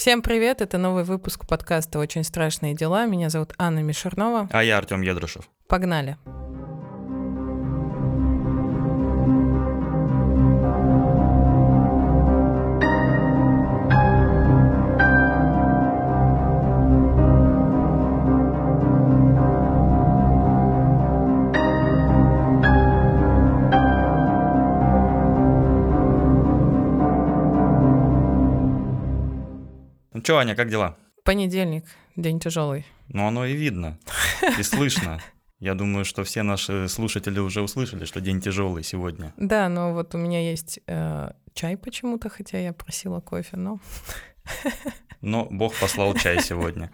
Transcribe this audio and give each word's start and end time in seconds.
Всем 0.00 0.22
привет, 0.22 0.62
это 0.62 0.78
новый 0.78 1.04
выпуск 1.04 1.46
подкаста 1.46 1.98
«Очень 1.98 2.24
страшные 2.24 2.72
дела». 2.72 3.04
Меня 3.04 3.28
зовут 3.28 3.52
Анна 3.58 3.80
Мишернова. 3.80 4.48
А 4.50 4.64
я 4.64 4.78
Артем 4.78 5.02
Едрушев. 5.02 5.44
Погнали. 5.68 6.16
Ну 6.24 6.59
что, 30.30 30.38
Аня, 30.38 30.54
как 30.54 30.70
дела? 30.70 30.96
Понедельник, 31.24 31.86
день 32.14 32.38
тяжелый. 32.38 32.86
Ну, 33.08 33.26
оно 33.26 33.46
и 33.46 33.56
видно, 33.56 33.98
и 34.56 34.62
слышно. 34.62 35.20
Я 35.58 35.74
думаю, 35.74 36.04
что 36.04 36.22
все 36.22 36.44
наши 36.44 36.86
слушатели 36.86 37.40
уже 37.40 37.62
услышали, 37.62 38.04
что 38.04 38.20
день 38.20 38.40
тяжелый 38.40 38.84
сегодня. 38.84 39.34
Да, 39.36 39.68
но 39.68 39.92
вот 39.92 40.14
у 40.14 40.18
меня 40.18 40.40
есть 40.40 40.78
э, 40.86 41.32
чай 41.52 41.76
почему-то, 41.76 42.28
хотя 42.28 42.60
я 42.60 42.72
просила 42.72 43.18
кофе, 43.18 43.56
но... 43.56 43.80
Но 45.20 45.48
Бог 45.50 45.74
послал 45.80 46.14
чай 46.14 46.40
сегодня. 46.40 46.92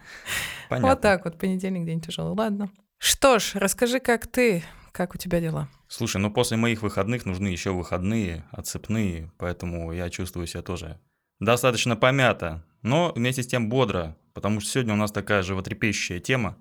Понятно. 0.67 0.89
Вот 0.89 1.01
так 1.01 1.25
вот, 1.25 1.37
понедельник, 1.37 1.85
день 1.85 2.01
тяжелый. 2.01 2.35
Ладно. 2.35 2.71
Что 2.97 3.37
ж, 3.37 3.51
расскажи, 3.53 3.99
как 3.99 4.25
ты, 4.25 4.63
как 4.91 5.13
у 5.13 5.19
тебя 5.19 5.39
дела? 5.39 5.69
Слушай, 5.87 6.17
ну 6.21 6.31
после 6.31 6.57
моих 6.57 6.81
выходных 6.81 7.27
нужны 7.27 7.49
еще 7.49 7.69
выходные, 7.69 8.45
отцепные, 8.49 9.31
поэтому 9.37 9.91
я 9.91 10.09
чувствую 10.09 10.47
себя 10.47 10.63
тоже 10.63 10.99
достаточно 11.39 11.95
помято, 11.95 12.63
но 12.81 13.11
вместе 13.15 13.43
с 13.43 13.47
тем 13.47 13.69
бодро, 13.69 14.15
потому 14.33 14.59
что 14.59 14.69
сегодня 14.69 14.93
у 14.93 14.97
нас 14.97 15.11
такая 15.11 15.43
животрепещущая 15.43 16.19
тема 16.19 16.57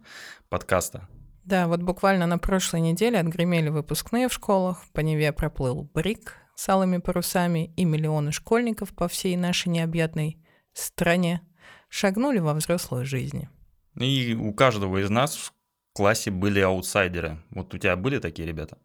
подкаста. 0.49 1.09
Да, 1.45 1.68
вот 1.68 1.80
буквально 1.80 2.27
на 2.27 2.38
прошлой 2.38 2.80
неделе 2.80 3.21
отгремели 3.21 3.68
выпускные 3.68 4.29
в 4.29 4.32
школах, 4.32 4.82
по 4.93 5.01
Неве 5.01 5.32
проплыл 5.32 5.88
БРИК 5.95 6.37
с 6.57 6.68
алыми 6.68 6.99
парусами, 6.99 7.73
и 7.76 7.85
миллионы 7.85 8.32
школьников 8.32 8.95
по 8.95 9.07
всей 9.07 9.37
нашей 9.37 9.68
необъятной 9.68 10.38
стране 10.73 11.43
шагнули 11.88 12.38
во 12.38 12.54
взрослую 12.54 13.04
жизнь. 13.04 13.46
И 13.95 14.35
у 14.35 14.52
каждого 14.52 14.98
из 14.98 15.09
нас 15.09 15.37
в 15.37 15.52
классе 15.93 16.30
были 16.30 16.60
аутсайдеры. 16.60 17.38
Вот 17.51 17.73
у 17.74 17.79
тебя 17.79 17.96
были 17.96 18.19
такие 18.19 18.48
ребята? 18.48 18.79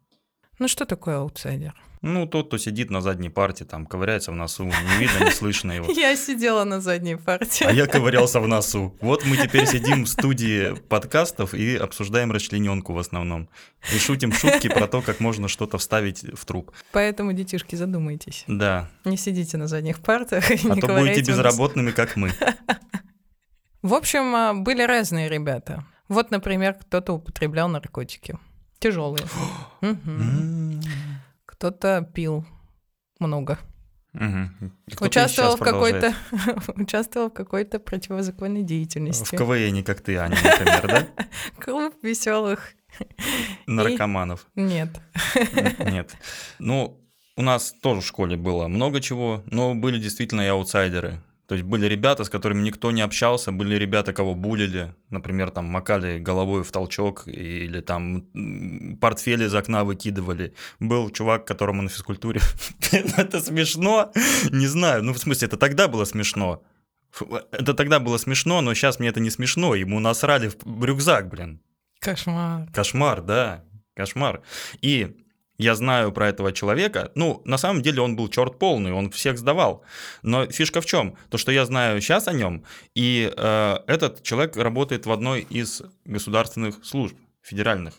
Ну 0.58 0.68
что 0.68 0.84
такое 0.84 1.18
аутсайдер? 1.18 1.74
Ну, 2.02 2.26
тот, 2.26 2.48
кто 2.48 2.58
сидит 2.58 2.90
на 2.90 3.00
задней 3.00 3.30
парте, 3.30 3.64
там, 3.64 3.86
ковыряется 3.86 4.32
в 4.32 4.34
носу, 4.34 4.64
не 4.64 4.98
видно, 4.98 5.24
не 5.24 5.30
слышно 5.30 5.70
его. 5.70 5.86
Я 5.96 6.16
сидела 6.16 6.64
на 6.64 6.80
задней 6.80 7.14
парте. 7.14 7.64
А 7.64 7.72
я 7.72 7.86
ковырялся 7.86 8.40
в 8.40 8.48
носу. 8.48 8.96
Вот 9.00 9.24
мы 9.24 9.36
теперь 9.36 9.66
сидим 9.66 10.04
в 10.04 10.08
студии 10.08 10.74
подкастов 10.88 11.54
и 11.54 11.76
обсуждаем 11.76 12.32
расчлененку 12.32 12.92
в 12.92 12.98
основном. 12.98 13.48
И 13.94 13.98
шутим 13.98 14.32
шутки 14.32 14.66
про 14.68 14.88
то, 14.88 15.00
как 15.00 15.20
можно 15.20 15.46
что-то 15.46 15.78
вставить 15.78 16.24
в 16.36 16.44
труп. 16.44 16.72
Поэтому, 16.90 17.32
детишки, 17.34 17.76
задумайтесь. 17.76 18.44
Да. 18.48 18.90
Не 19.04 19.16
сидите 19.16 19.56
на 19.56 19.68
задних 19.68 20.00
партах 20.00 20.50
и 20.50 20.68
А 20.68 20.74
не 20.74 20.80
то 20.80 20.88
будете 20.88 21.20
безработными, 21.20 21.92
как 21.92 22.16
мы. 22.16 22.32
В 23.82 23.94
общем, 23.94 24.34
а, 24.34 24.54
были 24.54 24.82
разные 24.82 25.28
ребята. 25.28 25.84
Вот, 26.08 26.32
например, 26.32 26.74
кто-то 26.74 27.12
употреблял 27.12 27.68
наркотики. 27.68 28.38
Тяжелые. 28.82 29.24
Кто-то 31.46 32.08
пил 32.12 32.44
много. 33.20 33.58
И 34.12 34.18
и 34.18 34.96
Участвовал 35.00 35.56
в 35.56 35.60
какой-то 35.60 36.12
участвовал 36.76 37.30
в 37.30 37.32
какой-то 37.32 37.78
противозаконной 37.78 38.62
деятельности. 38.62 39.36
В 39.36 39.38
КВН, 39.38 39.84
как 39.84 40.00
ты, 40.00 40.16
Аня, 40.16 40.36
например, 40.42 40.86
да? 40.88 41.08
Клуб 41.58 41.94
веселых. 42.02 42.74
Наркоманов. 43.66 44.48
Нет. 44.56 45.00
Нет. 45.78 46.14
Ну, 46.58 47.00
у 47.36 47.42
нас 47.42 47.72
тоже 47.80 48.00
в 48.00 48.06
школе 48.06 48.36
было 48.36 48.66
много 48.68 49.00
чего, 49.00 49.42
но 49.46 49.74
были 49.76 49.98
действительно 49.98 50.42
и 50.42 50.48
аутсайдеры. 50.48 51.22
То 51.52 51.56
есть 51.56 51.68
были 51.68 51.84
ребята, 51.84 52.24
с 52.24 52.30
которыми 52.30 52.62
никто 52.62 52.92
не 52.92 53.02
общался, 53.02 53.52
были 53.52 53.74
ребята, 53.74 54.14
кого 54.14 54.34
булили, 54.34 54.94
например, 55.10 55.50
там 55.50 55.66
макали 55.66 56.18
головой 56.18 56.62
в 56.62 56.72
толчок 56.72 57.24
или 57.26 57.82
там 57.82 58.22
портфели 58.98 59.44
из 59.44 59.54
окна 59.54 59.84
выкидывали. 59.84 60.54
Был 60.80 61.10
чувак, 61.10 61.44
которому 61.44 61.82
на 61.82 61.90
физкультуре... 61.90 62.40
Это 63.18 63.42
смешно? 63.42 64.12
Не 64.50 64.66
знаю. 64.66 65.02
Ну, 65.02 65.12
в 65.12 65.18
смысле, 65.18 65.48
это 65.48 65.58
тогда 65.58 65.88
было 65.88 66.06
смешно. 66.06 66.62
Фу, 67.10 67.26
Это 67.52 67.74
тогда 67.74 68.00
было 68.00 68.16
смешно, 68.16 68.62
но 68.62 68.72
сейчас 68.72 68.98
мне 68.98 69.10
это 69.10 69.20
не 69.20 69.28
смешно. 69.28 69.74
Ему 69.74 70.00
насрали 70.00 70.50
в 70.64 70.84
рюкзак, 70.84 71.28
блин. 71.28 71.60
Кошмар. 72.00 72.66
Кошмар, 72.72 73.20
да, 73.20 73.62
кошмар. 73.94 74.40
И 74.80 75.18
я 75.58 75.74
знаю 75.74 76.12
про 76.12 76.28
этого 76.28 76.52
человека. 76.52 77.12
Ну, 77.14 77.42
на 77.44 77.58
самом 77.58 77.82
деле 77.82 78.00
он 78.00 78.16
был 78.16 78.28
черт 78.28 78.58
полный, 78.58 78.92
он 78.92 79.10
всех 79.10 79.38
сдавал. 79.38 79.84
Но 80.22 80.46
фишка 80.46 80.80
в 80.80 80.86
чем? 80.86 81.16
То, 81.30 81.38
что 81.38 81.52
я 81.52 81.64
знаю 81.66 82.00
сейчас 82.00 82.28
о 82.28 82.32
нем, 82.32 82.64
и 82.94 83.32
э, 83.36 83.76
этот 83.86 84.22
человек 84.22 84.56
работает 84.56 85.06
в 85.06 85.12
одной 85.12 85.40
из 85.42 85.82
государственных 86.04 86.84
служб, 86.84 87.16
федеральных, 87.42 87.94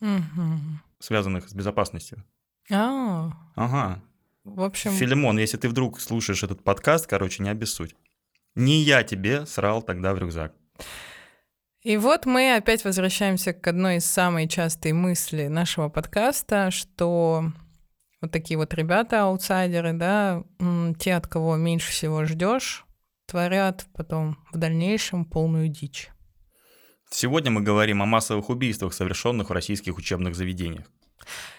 Мгм. 0.00 0.80
связанных 0.98 1.48
с 1.48 1.54
безопасностью. 1.54 2.24
А, 2.70 3.30
Ага. 3.54 4.02
в 4.44 4.60
общем, 4.62 4.90
Филимон, 4.92 5.38
если 5.38 5.56
ты 5.58 5.68
вдруг 5.68 6.00
слушаешь 6.00 6.42
этот 6.42 6.62
подкаст, 6.64 7.06
короче, 7.06 7.42
не 7.42 7.50
обессудь. 7.50 7.94
Не 8.54 8.80
я 8.82 9.02
тебе 9.02 9.46
срал 9.46 9.82
тогда 9.82 10.14
в 10.14 10.18
рюкзак. 10.18 10.52
И 11.84 11.98
вот 11.98 12.24
мы 12.24 12.56
опять 12.56 12.82
возвращаемся 12.82 13.52
к 13.52 13.66
одной 13.66 13.96
из 13.96 14.06
самой 14.06 14.48
частой 14.48 14.92
мысли 14.92 15.48
нашего 15.48 15.90
подкаста, 15.90 16.70
что 16.70 17.52
вот 18.22 18.32
такие 18.32 18.56
вот 18.56 18.72
ребята, 18.72 19.24
аутсайдеры, 19.24 19.92
да, 19.92 20.44
те, 20.98 21.12
от 21.12 21.26
кого 21.26 21.56
меньше 21.56 21.92
всего 21.92 22.24
ждешь, 22.24 22.86
творят 23.26 23.84
потом 23.92 24.38
в 24.50 24.56
дальнейшем 24.56 25.26
полную 25.26 25.68
дичь. 25.68 26.08
Сегодня 27.10 27.50
мы 27.50 27.60
говорим 27.60 28.00
о 28.00 28.06
массовых 28.06 28.48
убийствах, 28.48 28.94
совершенных 28.94 29.50
в 29.50 29.52
российских 29.52 29.98
учебных 29.98 30.36
заведениях. 30.36 30.86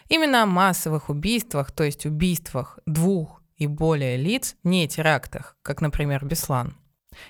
Именно 0.09 0.41
о 0.41 0.47
массовых 0.47 1.09
убийствах, 1.12 1.72
то 1.72 1.84
есть 1.84 2.08
убийствах 2.08 2.80
двух 2.88 3.44
и 3.58 3.68
более 3.68 4.18
лиц, 4.18 4.56
не 4.64 4.88
терактах, 4.88 5.56
как, 5.62 5.81
например, 5.81 6.25
Беслан. 6.25 6.75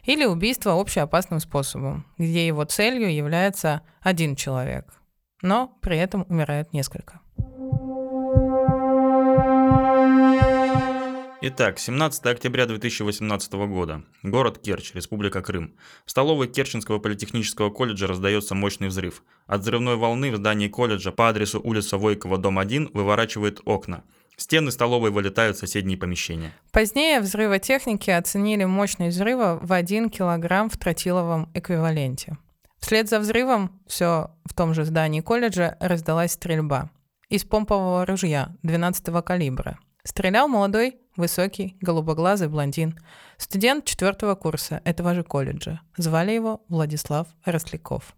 Или 0.04 0.26
убийство 0.26 0.80
общеопасным 0.80 1.40
способом, 1.40 2.06
где 2.18 2.46
его 2.46 2.64
целью 2.64 3.14
является 3.14 3.82
один 4.02 4.36
человек, 4.36 4.94
но 5.42 5.78
при 5.82 5.98
этом 5.98 6.26
умирает 6.30 6.74
несколько. 6.74 7.22
Итак, 11.48 11.78
17 11.78 12.26
октября 12.26 12.66
2018 12.66 13.54
года. 13.54 14.04
Город 14.24 14.58
Керчь, 14.58 14.96
Республика 14.96 15.44
Крым. 15.44 15.76
В 16.04 16.10
столовой 16.10 16.48
Керченского 16.48 16.98
политехнического 16.98 17.70
колледжа 17.70 18.08
раздается 18.08 18.56
мощный 18.56 18.88
взрыв. 18.88 19.22
От 19.46 19.62
взрывной 19.62 19.96
волны 19.96 20.32
в 20.32 20.38
здании 20.38 20.70
колледжа 20.70 21.12
по 21.12 21.30
адресу 21.30 21.62
улица 21.64 22.00
Войкова, 22.00 22.40
дом 22.40 22.58
1 22.58 22.90
выворачивает 22.94 23.62
окна. 23.66 24.04
Стены 24.38 24.72
столовой 24.72 25.12
вылетают 25.12 25.58
в 25.58 25.60
соседние 25.60 25.98
помещения. 25.98 26.52
Позднее 26.72 27.22
взрывотехники 27.22 28.10
оценили 28.10 28.66
мощность 28.66 29.16
взрыва 29.16 29.60
в 29.62 29.72
1 29.72 30.10
килограмм 30.10 30.70
в 30.70 30.78
тротиловом 30.78 31.50
эквиваленте. 31.54 32.38
Вслед 32.80 33.10
за 33.10 33.20
взрывом 33.20 33.82
все 33.88 34.32
в 34.46 34.54
том 34.54 34.74
же 34.74 34.84
здании 34.84 35.22
колледжа 35.22 35.78
раздалась 35.80 36.34
стрельба 36.34 36.90
из 37.30 37.44
помпового 37.44 38.06
ружья 38.06 38.56
12 38.64 39.24
калибра. 39.24 39.80
Стрелял 40.04 40.48
молодой, 40.48 40.98
высокий, 41.16 41.78
голубоглазый 41.82 42.48
блондин, 42.48 43.00
студент 43.38 43.86
четвертого 43.86 44.36
курса 44.36 44.82
этого 44.86 45.16
же 45.16 45.24
колледжа. 45.24 45.82
Звали 45.98 46.32
его 46.32 46.64
Владислав 46.70 47.28
Росляков. 47.44 48.16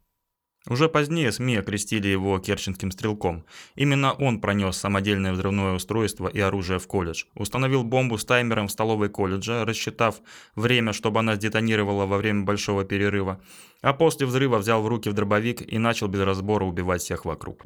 Уже 0.69 0.90
позднее 0.90 1.31
СМИ 1.31 1.58
окрестили 1.58 2.08
его 2.08 2.40
керченским 2.40 2.92
стрелком. 2.92 3.46
Именно 3.75 4.14
он 4.14 4.42
пронес 4.42 4.75
самодельное 4.78 5.31
взрывное 5.31 5.74
устройство 5.74 6.28
и 6.28 6.40
оружие 6.40 6.80
в 6.80 6.88
колледж. 6.88 7.24
Установил 7.36 7.84
бомбу 7.84 8.18
с 8.18 8.25
таймером 8.25 8.68
в 8.68 8.72
столовой 8.72 9.10
колледжа, 9.10 9.64
рассчитав 9.64 10.22
время, 10.56 10.92
чтобы 10.92 11.19
она 11.19 11.36
сдетонировала 11.36 12.06
во 12.06 12.18
время 12.18 12.44
большого 12.44 12.84
перерыва. 12.84 13.40
А 13.81 13.94
после 13.94 14.28
взрыва 14.28 14.58
взял 14.58 14.81
в 14.81 14.88
руки 14.88 15.10
в 15.10 15.14
дробовик 15.14 15.62
и 15.62 15.78
начал 15.78 16.08
без 16.08 16.22
разбора 16.22 16.66
убивать 16.66 17.02
всех 17.02 17.24
вокруг. 17.24 17.63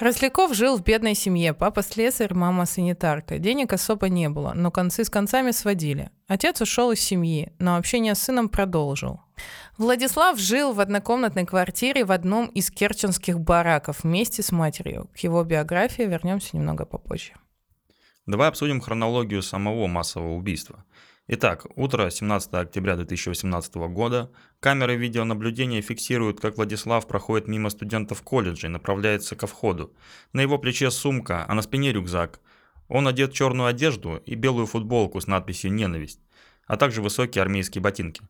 Росляков 0.00 0.54
жил 0.54 0.76
в 0.76 0.82
бедной 0.82 1.14
семье. 1.14 1.54
Папа 1.54 1.82
слесарь, 1.82 2.34
мама 2.34 2.66
санитарка. 2.66 3.38
Денег 3.38 3.72
особо 3.72 4.08
не 4.08 4.28
было, 4.28 4.52
но 4.52 4.72
концы 4.72 5.04
с 5.04 5.10
концами 5.10 5.52
сводили. 5.52 6.10
Отец 6.26 6.60
ушел 6.60 6.90
из 6.90 7.00
семьи, 7.00 7.52
но 7.60 7.76
общение 7.76 8.16
с 8.16 8.22
сыном 8.22 8.48
продолжил. 8.48 9.20
Владислав 9.78 10.38
жил 10.38 10.72
в 10.72 10.80
однокомнатной 10.80 11.46
квартире 11.46 12.04
в 12.04 12.10
одном 12.10 12.46
из 12.46 12.70
керченских 12.72 13.38
бараков 13.38 14.02
вместе 14.02 14.42
с 14.42 14.50
матерью. 14.50 15.08
К 15.14 15.18
его 15.18 15.44
биографии 15.44 16.02
вернемся 16.02 16.56
немного 16.56 16.86
попозже. 16.86 17.34
Давай 18.26 18.48
обсудим 18.48 18.80
хронологию 18.80 19.42
самого 19.42 19.86
массового 19.86 20.34
убийства. 20.34 20.84
Итак, 21.26 21.64
утро 21.74 22.10
17 22.10 22.52
октября 22.52 22.96
2018 22.96 23.76
года. 23.76 24.30
Камеры 24.60 24.96
видеонаблюдения 24.96 25.80
фиксируют, 25.80 26.38
как 26.38 26.58
Владислав 26.58 27.06
проходит 27.06 27.48
мимо 27.48 27.70
студентов 27.70 28.20
колледжа 28.20 28.66
и 28.66 28.70
направляется 28.70 29.34
ко 29.34 29.46
входу. 29.46 29.94
На 30.34 30.42
его 30.42 30.58
плече 30.58 30.90
сумка, 30.90 31.46
а 31.48 31.54
на 31.54 31.62
спине 31.62 31.92
рюкзак. 31.92 32.40
Он 32.88 33.08
одет 33.08 33.32
в 33.32 33.34
черную 33.34 33.68
одежду 33.68 34.16
и 34.26 34.34
белую 34.34 34.66
футболку 34.66 35.18
с 35.18 35.26
надписью 35.26 35.72
«Ненависть», 35.72 36.20
а 36.66 36.76
также 36.76 37.00
высокие 37.00 37.40
армейские 37.40 37.80
ботинки. 37.80 38.20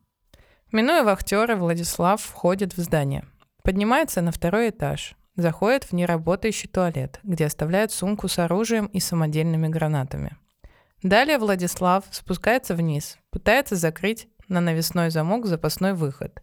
Минуя 0.71 1.03
вахтера, 1.03 1.57
Владислав 1.57 2.21
входит 2.21 2.77
в 2.77 2.81
здание. 2.81 3.25
Поднимается 3.61 4.21
на 4.21 4.31
второй 4.31 4.69
этаж. 4.69 5.15
Заходит 5.35 5.83
в 5.83 5.91
неработающий 5.91 6.69
туалет, 6.69 7.19
где 7.23 7.45
оставляет 7.45 7.91
сумку 7.91 8.29
с 8.29 8.39
оружием 8.39 8.85
и 8.85 9.01
самодельными 9.01 9.67
гранатами. 9.67 10.37
Далее 11.05 11.37
Владислав 11.37 12.03
спускается 12.09 12.73
вниз, 12.73 13.19
пытается 13.29 13.75
закрыть 13.75 14.27
на 14.47 14.59
навесной 14.59 15.11
замок 15.11 15.45
запасной 15.45 15.93
выход. 15.93 16.41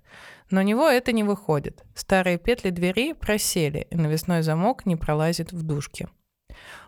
Но 0.50 0.60
у 0.60 0.62
него 0.62 0.88
это 0.88 1.10
не 1.10 1.24
выходит. 1.24 1.82
Старые 1.96 2.38
петли 2.38 2.70
двери 2.70 3.12
просели, 3.12 3.88
и 3.90 3.96
навесной 3.96 4.42
замок 4.42 4.86
не 4.86 4.94
пролазит 4.94 5.50
в 5.50 5.64
дужки. 5.64 6.06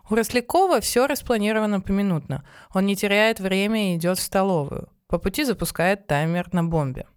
У 0.09 0.15
Рослякова 0.15 0.79
все 0.79 1.05
распланировано 1.05 1.81
поминутно. 1.81 2.47
Он 2.73 2.85
не 2.85 2.95
теряет 2.95 3.41
время 3.41 3.91
и 3.91 3.97
идет 3.97 4.19
в 4.19 4.21
столовую. 4.21 4.87
По 5.07 5.17
пути 5.19 5.43
запускает 5.43 6.07
таймер 6.07 6.53
на 6.53 6.63
бомбе. 6.63 7.07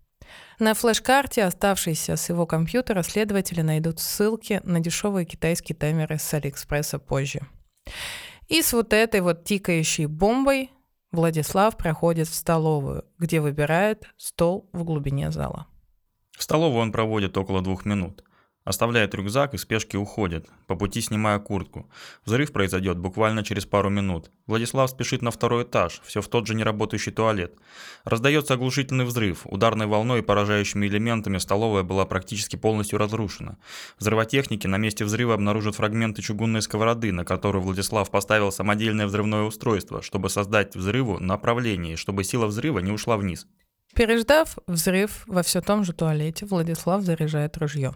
На 0.59 0.75
флеш-карте, 0.75 1.45
оставшейся 1.45 2.17
с 2.17 2.29
его 2.31 2.47
компьютера, 2.47 3.05
следователи 3.05 3.61
найдут 3.61 4.01
ссылки 4.01 4.61
на 4.65 4.81
дешевые 4.81 5.25
китайские 5.25 5.77
таймеры 5.77 6.19
с 6.19 6.35
Алиэкспресса 6.35 6.99
позже. 6.99 7.43
И 8.49 8.63
с 8.63 8.73
вот 8.73 8.93
этой 8.93 9.21
вот 9.21 9.45
тикающей 9.45 10.07
бомбой 10.07 10.71
Владислав 11.13 11.77
проходит 11.77 12.29
в 12.29 12.35
столовую, 12.35 13.05
где 13.19 13.41
выбирает 13.41 14.05
стол 14.17 14.69
в 14.73 14.85
глубине 14.85 15.31
зала. 15.31 15.67
В 16.37 16.43
столовую 16.43 16.83
он 16.83 16.93
проводит 16.93 17.37
около 17.37 17.63
двух 17.63 17.85
минут. 17.85 18.25
Оставляет 18.69 19.15
рюкзак 19.15 19.55
и 19.55 19.57
в 19.57 19.61
спешке 19.63 19.97
уходит, 19.97 20.47
по 20.67 20.77
пути 20.77 21.01
снимая 21.01 21.39
куртку. 21.39 21.89
Взрыв 22.27 22.53
произойдет 22.53 22.99
буквально 22.99 23.43
через 23.43 23.65
пару 23.65 23.89
минут. 23.89 24.31
Владислав 24.47 24.91
спешит 24.91 25.23
на 25.23 25.31
второй 25.31 25.63
этаж, 25.63 26.03
все 26.05 26.21
в 26.21 26.29
тот 26.29 26.47
же 26.47 26.55
неработающий 26.55 27.11
туалет. 27.11 27.55
Раздается 28.05 28.53
оглушительный 28.53 29.07
взрыв. 29.07 29.47
Ударной 29.47 29.87
волной 29.87 30.19
и 30.19 30.23
поражающими 30.23 30.87
элементами 30.87 31.39
столовая 31.39 31.83
была 31.83 32.05
практически 32.05 32.57
полностью 32.57 32.99
разрушена. 32.99 33.57
Взрывотехники 33.99 34.67
на 34.67 34.77
месте 34.77 35.07
взрыва 35.07 35.33
обнаружат 35.33 35.77
фрагменты 35.77 36.21
чугунной 36.21 36.61
сковороды, 36.61 37.11
на 37.11 37.25
которую 37.25 37.63
Владислав 37.63 38.11
поставил 38.11 38.53
самодельное 38.53 39.07
взрывное 39.07 39.45
устройство, 39.45 40.03
чтобы 40.03 40.29
создать 40.29 40.77
взрыву 40.77 41.19
направление, 41.19 41.97
чтобы 41.97 42.23
сила 42.23 42.45
взрыва 42.45 42.81
не 42.81 42.93
ушла 42.93 43.17
вниз. 43.17 43.47
Переждав 43.95 44.59
взрыв 44.67 45.25
во 45.27 45.43
все 45.43 45.63
том 45.63 45.85
же 45.85 45.95
туалете, 45.95 46.45
Владислав 46.45 47.01
заряжает 47.01 47.57
ружье. 47.57 47.95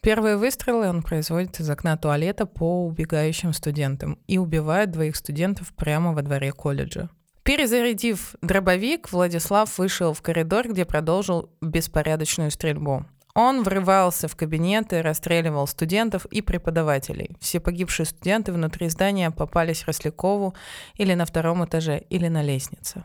Первые 0.00 0.36
выстрелы 0.36 0.88
он 0.88 1.02
производит 1.02 1.60
из 1.60 1.68
окна 1.68 1.96
туалета 1.96 2.46
по 2.46 2.86
убегающим 2.86 3.52
студентам 3.52 4.18
и 4.26 4.38
убивает 4.38 4.90
двоих 4.90 5.14
студентов 5.16 5.74
прямо 5.74 6.14
во 6.14 6.22
дворе 6.22 6.52
колледжа. 6.52 7.10
Перезарядив 7.42 8.34
дробовик, 8.40 9.12
Владислав 9.12 9.78
вышел 9.78 10.14
в 10.14 10.22
коридор, 10.22 10.68
где 10.68 10.84
продолжил 10.84 11.50
беспорядочную 11.60 12.50
стрельбу. 12.50 13.04
Он 13.34 13.62
врывался 13.62 14.26
в 14.28 14.36
кабинеты, 14.36 15.02
расстреливал 15.02 15.66
студентов 15.66 16.26
и 16.26 16.42
преподавателей. 16.42 17.36
Все 17.40 17.60
погибшие 17.60 18.06
студенты 18.06 18.52
внутри 18.52 18.88
здания 18.88 19.30
попались 19.30 19.84
Рослякову 19.86 20.54
или 20.96 21.14
на 21.14 21.26
втором 21.26 21.64
этаже, 21.64 21.98
или 22.10 22.28
на 22.28 22.42
лестнице. 22.42 23.04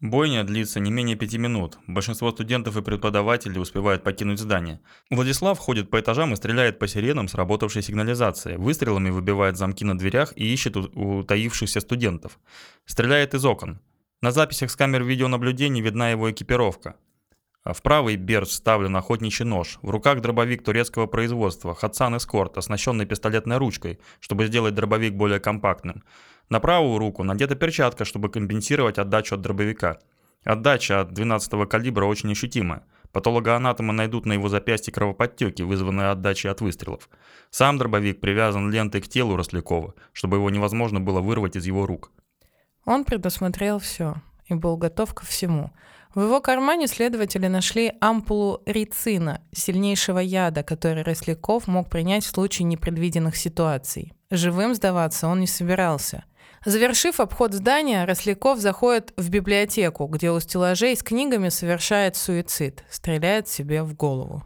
Бойня 0.00 0.44
длится 0.44 0.78
не 0.78 0.90
менее 0.90 1.16
пяти 1.16 1.38
минут. 1.38 1.78
Большинство 1.86 2.30
студентов 2.30 2.76
и 2.76 2.82
преподавателей 2.82 3.62
успевают 3.62 4.02
покинуть 4.02 4.38
здание. 4.38 4.80
Владислав 5.08 5.58
ходит 5.58 5.88
по 5.88 5.98
этажам 5.98 6.34
и 6.34 6.36
стреляет 6.36 6.78
по 6.78 6.86
сиренам 6.86 7.28
сработавшей 7.28 7.80
сигнализации. 7.82 8.56
Выстрелами 8.56 9.08
выбивает 9.08 9.56
замки 9.56 9.86
на 9.86 9.96
дверях 9.96 10.34
и 10.36 10.52
ищет 10.52 10.76
утаившихся 10.76 11.80
студентов. 11.80 12.38
Стреляет 12.84 13.32
из 13.32 13.46
окон. 13.46 13.80
На 14.20 14.32
записях 14.32 14.70
с 14.70 14.76
камер 14.76 15.02
видеонаблюдения 15.02 15.82
видна 15.82 16.10
его 16.10 16.30
экипировка. 16.30 16.96
В 17.64 17.82
правый 17.82 18.16
берц 18.16 18.50
вставлен 18.50 18.94
охотничий 18.96 19.44
нож. 19.46 19.78
В 19.80 19.90
руках 19.90 20.20
дробовик 20.20 20.62
турецкого 20.62 21.06
производства 21.06 21.74
Хатсан 21.74 22.16
Эскорт, 22.16 22.58
оснащенный 22.58 23.06
пистолетной 23.06 23.56
ручкой, 23.56 23.98
чтобы 24.20 24.46
сделать 24.46 24.74
дробовик 24.74 25.14
более 25.14 25.40
компактным. 25.40 26.04
На 26.48 26.60
правую 26.60 26.98
руку 26.98 27.24
надета 27.24 27.56
перчатка, 27.56 28.04
чтобы 28.04 28.28
компенсировать 28.28 28.98
отдачу 28.98 29.34
от 29.34 29.40
дробовика. 29.40 29.98
Отдача 30.44 31.00
от 31.00 31.12
12 31.12 31.68
калибра 31.68 32.04
очень 32.04 32.30
ощутимая. 32.30 32.84
Патологоанатомы 33.10 33.92
найдут 33.92 34.26
на 34.26 34.34
его 34.34 34.48
запястье 34.48 34.92
кровоподтеки, 34.92 35.62
вызванные 35.62 36.10
отдачей 36.10 36.50
от 36.50 36.60
выстрелов. 36.60 37.08
Сам 37.50 37.78
дробовик 37.78 38.20
привязан 38.20 38.70
лентой 38.70 39.00
к 39.00 39.08
телу 39.08 39.36
Рослякова, 39.36 39.94
чтобы 40.12 40.36
его 40.36 40.48
невозможно 40.50 41.00
было 41.00 41.20
вырвать 41.20 41.56
из 41.56 41.66
его 41.66 41.84
рук. 41.84 42.12
Он 42.84 43.04
предусмотрел 43.04 43.80
все 43.80 44.14
и 44.46 44.54
был 44.54 44.76
готов 44.76 45.14
ко 45.14 45.26
всему. 45.26 45.72
В 46.14 46.22
его 46.22 46.40
кармане 46.40 46.86
следователи 46.86 47.48
нашли 47.48 47.92
ампулу 48.00 48.62
рицина, 48.66 49.42
сильнейшего 49.52 50.20
яда, 50.20 50.62
который 50.62 51.02
Росляков 51.02 51.66
мог 51.66 51.90
принять 51.90 52.24
в 52.24 52.30
случае 52.30 52.66
непредвиденных 52.66 53.36
ситуаций. 53.36 54.12
Живым 54.30 54.74
сдаваться 54.74 55.26
он 55.26 55.40
не 55.40 55.48
собирался– 55.48 56.24
Завершив 56.66 57.20
обход 57.20 57.54
здания, 57.54 58.04
Росляков 58.04 58.58
заходит 58.58 59.12
в 59.16 59.30
библиотеку, 59.30 60.08
где 60.08 60.32
у 60.32 60.40
стеллажей 60.40 60.96
с 60.96 61.02
книгами 61.04 61.48
совершает 61.48 62.16
суицид, 62.16 62.82
стреляет 62.90 63.46
себе 63.46 63.84
в 63.84 63.94
голову. 63.94 64.44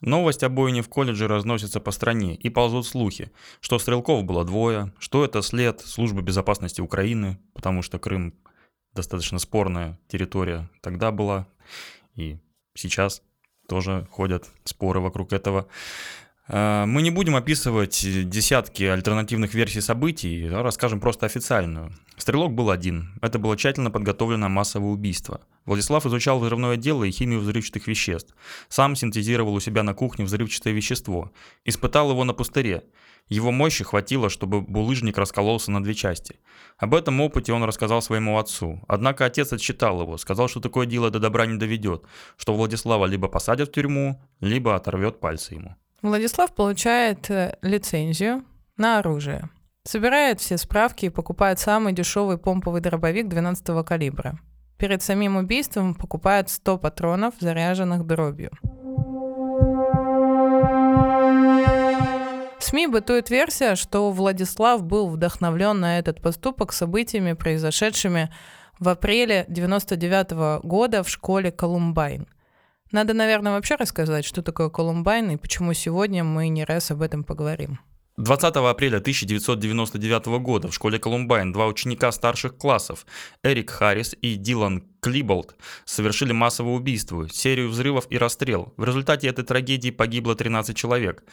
Новость 0.00 0.44
о 0.44 0.48
бойне 0.48 0.80
в 0.80 0.88
колледже 0.88 1.26
разносится 1.26 1.80
по 1.80 1.90
стране, 1.90 2.36
и 2.36 2.50
ползут 2.50 2.86
слухи, 2.86 3.32
что 3.60 3.80
стрелков 3.80 4.22
было 4.22 4.44
двое, 4.44 4.92
что 5.00 5.24
это 5.24 5.42
след 5.42 5.80
службы 5.80 6.22
безопасности 6.22 6.80
Украины, 6.80 7.40
потому 7.52 7.82
что 7.82 7.98
Крым 7.98 8.32
достаточно 8.94 9.40
спорная 9.40 9.98
территория 10.06 10.70
тогда 10.82 11.10
была, 11.10 11.48
и 12.14 12.38
сейчас 12.74 13.22
тоже 13.68 14.06
ходят 14.12 14.46
споры 14.62 15.00
вокруг 15.00 15.32
этого. 15.32 15.66
Э, 16.50 16.84
мы 16.84 17.02
не 17.02 17.10
будем 17.10 17.36
описывать 17.36 18.00
десятки 18.28 18.82
альтернативных 18.82 19.54
версий 19.54 19.80
событий, 19.80 20.48
расскажем 20.48 21.00
просто 21.00 21.26
официальную. 21.26 21.92
Стрелок 22.16 22.52
был 22.52 22.70
один. 22.70 23.14
Это 23.22 23.38
было 23.38 23.56
тщательно 23.56 23.90
подготовленное 23.90 24.48
массовое 24.48 24.90
убийство. 24.90 25.40
Владислав 25.64 26.04
изучал 26.06 26.40
взрывное 26.40 26.76
дело 26.76 27.04
и 27.04 27.10
химию 27.10 27.40
взрывчатых 27.40 27.86
веществ. 27.86 28.34
Сам 28.68 28.96
синтезировал 28.96 29.54
у 29.54 29.60
себя 29.60 29.82
на 29.84 29.94
кухне 29.94 30.24
взрывчатое 30.24 30.74
вещество. 30.74 31.30
Испытал 31.64 32.10
его 32.10 32.24
на 32.24 32.34
пустыре. 32.34 32.82
Его 33.28 33.52
мощи 33.52 33.84
хватило, 33.84 34.28
чтобы 34.28 34.60
булыжник 34.60 35.16
раскололся 35.16 35.70
на 35.70 35.82
две 35.82 35.94
части. 35.94 36.40
Об 36.78 36.96
этом 36.96 37.20
опыте 37.20 37.52
он 37.52 37.62
рассказал 37.62 38.02
своему 38.02 38.38
отцу. 38.38 38.82
Однако 38.88 39.24
отец 39.24 39.52
отчитал 39.52 40.02
его, 40.02 40.18
сказал, 40.18 40.48
что 40.48 40.58
такое 40.58 40.84
дело 40.84 41.10
до 41.10 41.20
добра 41.20 41.46
не 41.46 41.56
доведет, 41.56 42.02
что 42.36 42.54
Владислава 42.54 43.06
либо 43.06 43.28
посадят 43.28 43.68
в 43.68 43.72
тюрьму, 43.72 44.20
либо 44.40 44.74
оторвет 44.74 45.20
пальцы 45.20 45.54
ему. 45.54 45.76
Владислав 46.02 46.54
получает 46.54 47.30
э, 47.30 47.58
лицензию 47.60 48.42
на 48.78 48.98
оружие, 48.98 49.50
собирает 49.84 50.40
все 50.40 50.56
справки 50.56 51.06
и 51.06 51.10
покупает 51.10 51.58
самый 51.58 51.92
дешевый 51.92 52.38
помповый 52.38 52.80
дробовик 52.80 53.28
12 53.28 53.84
калибра. 53.84 54.38
Перед 54.78 55.02
самим 55.02 55.36
убийством 55.36 55.94
покупает 55.94 56.48
100 56.48 56.78
патронов, 56.78 57.34
заряженных 57.38 58.06
дробью. 58.06 58.50
В 62.58 62.64
СМИ 62.64 62.86
бытует 62.86 63.28
версия, 63.28 63.74
что 63.74 64.10
Владислав 64.10 64.82
был 64.82 65.08
вдохновлен 65.08 65.80
на 65.80 65.98
этот 65.98 66.22
поступок 66.22 66.72
событиями, 66.72 67.34
произошедшими 67.34 68.32
в 68.78 68.88
апреле 68.88 69.42
1999 69.42 70.62
года 70.64 71.02
в 71.02 71.10
школе 71.10 71.50
Колумбайн– 71.50 72.26
надо, 72.92 73.14
наверное, 73.14 73.52
вообще 73.52 73.76
рассказать, 73.76 74.24
что 74.24 74.42
такое 74.42 74.68
Колумбайн 74.68 75.30
и 75.30 75.36
почему 75.36 75.74
сегодня 75.74 76.24
мы 76.24 76.48
не 76.48 76.64
раз 76.64 76.90
об 76.90 77.02
этом 77.02 77.24
поговорим. 77.24 77.78
20 78.16 78.56
апреля 78.56 78.98
1999 78.98 80.26
года 80.42 80.68
в 80.68 80.74
школе 80.74 80.98
Колумбайн 80.98 81.52
два 81.52 81.66
ученика 81.66 82.12
старших 82.12 82.56
классов, 82.56 83.06
Эрик 83.42 83.70
Харрис 83.70 84.14
и 84.20 84.34
Дилан 84.34 84.84
Клиболд, 85.00 85.56
совершили 85.86 86.32
массовое 86.32 86.74
убийство, 86.74 87.26
серию 87.30 87.70
взрывов 87.70 88.06
и 88.10 88.18
расстрел. 88.18 88.74
В 88.76 88.84
результате 88.84 89.28
этой 89.28 89.44
трагедии 89.44 89.90
погибло 89.90 90.34
13 90.34 90.76
человек. 90.76 91.24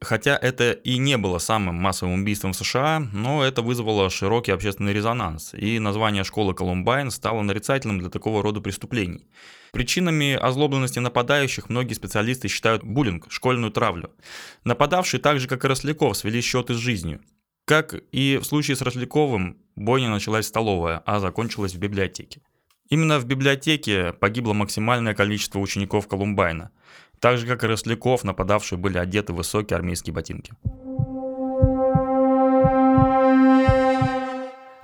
Хотя 0.00 0.36
это 0.36 0.72
и 0.72 0.98
не 0.98 1.16
было 1.16 1.38
самым 1.38 1.76
массовым 1.76 2.22
убийством 2.22 2.52
в 2.52 2.56
США, 2.56 3.06
но 3.12 3.44
это 3.44 3.62
вызвало 3.62 4.10
широкий 4.10 4.50
общественный 4.50 4.92
резонанс, 4.92 5.54
и 5.54 5.78
название 5.78 6.24
школы 6.24 6.54
Колумбайн 6.54 7.12
стало 7.12 7.42
нарицательным 7.42 8.00
для 8.00 8.10
такого 8.10 8.42
рода 8.42 8.60
преступлений. 8.60 9.28
Причинами 9.72 10.34
озлобленности 10.34 10.98
нападающих 10.98 11.70
многие 11.70 11.94
специалисты 11.94 12.48
считают 12.48 12.84
буллинг, 12.84 13.26
школьную 13.30 13.72
травлю. 13.72 14.10
Нападавшие, 14.64 15.18
так 15.18 15.40
же 15.40 15.48
как 15.48 15.64
и 15.64 15.68
Росляков, 15.68 16.14
свели 16.14 16.42
счеты 16.42 16.74
с 16.74 16.76
жизнью. 16.76 17.20
Как 17.64 17.94
и 18.12 18.38
в 18.40 18.44
случае 18.44 18.76
с 18.76 18.82
Росляковым, 18.82 19.56
бойня 19.74 20.10
началась 20.10 20.44
в 20.44 20.48
столовой, 20.48 20.98
а 21.06 21.20
закончилась 21.20 21.72
в 21.72 21.78
библиотеке. 21.78 22.42
Именно 22.90 23.18
в 23.18 23.24
библиотеке 23.24 24.12
погибло 24.12 24.52
максимальное 24.52 25.14
количество 25.14 25.58
учеников 25.58 26.06
Колумбайна, 26.06 26.70
так 27.18 27.38
же 27.38 27.46
как 27.46 27.64
и 27.64 27.66
росляков, 27.66 28.24
нападавшие 28.24 28.78
были 28.78 28.98
одеты 28.98 29.32
в 29.32 29.36
высокие 29.36 29.76
армейские 29.76 30.12
ботинки. 30.12 30.52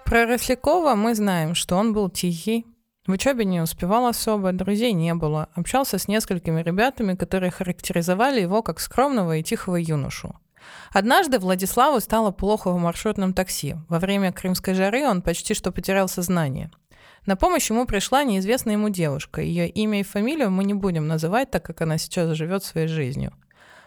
Про 0.06 0.24
Рослякова 0.24 0.94
мы 0.94 1.14
знаем, 1.14 1.54
что 1.54 1.76
он 1.76 1.92
был 1.92 2.08
тихий, 2.08 2.64
в 3.08 3.12
учебе 3.12 3.46
не 3.46 3.62
успевал 3.62 4.06
особо, 4.06 4.52
друзей 4.52 4.92
не 4.92 5.14
было. 5.14 5.48
Общался 5.54 5.96
с 5.96 6.08
несколькими 6.08 6.60
ребятами, 6.60 7.14
которые 7.14 7.50
характеризовали 7.50 8.42
его 8.42 8.62
как 8.62 8.80
скромного 8.80 9.38
и 9.38 9.42
тихого 9.42 9.76
юношу. 9.76 10.36
Однажды 10.92 11.38
Владиславу 11.38 12.00
стало 12.00 12.32
плохо 12.32 12.70
в 12.70 12.76
маршрутном 12.76 13.32
такси. 13.32 13.76
Во 13.88 13.98
время 13.98 14.30
крымской 14.30 14.74
жары 14.74 15.06
он 15.06 15.22
почти 15.22 15.54
что 15.54 15.72
потерял 15.72 16.06
сознание. 16.06 16.70
На 17.24 17.34
помощь 17.34 17.70
ему 17.70 17.86
пришла 17.86 18.24
неизвестная 18.24 18.74
ему 18.74 18.90
девушка. 18.90 19.40
Ее 19.40 19.70
имя 19.70 20.00
и 20.00 20.02
фамилию 20.02 20.50
мы 20.50 20.64
не 20.64 20.74
будем 20.74 21.06
называть, 21.06 21.50
так 21.50 21.62
как 21.62 21.80
она 21.80 21.96
сейчас 21.96 22.36
живет 22.36 22.62
своей 22.62 22.88
жизнью. 22.88 23.32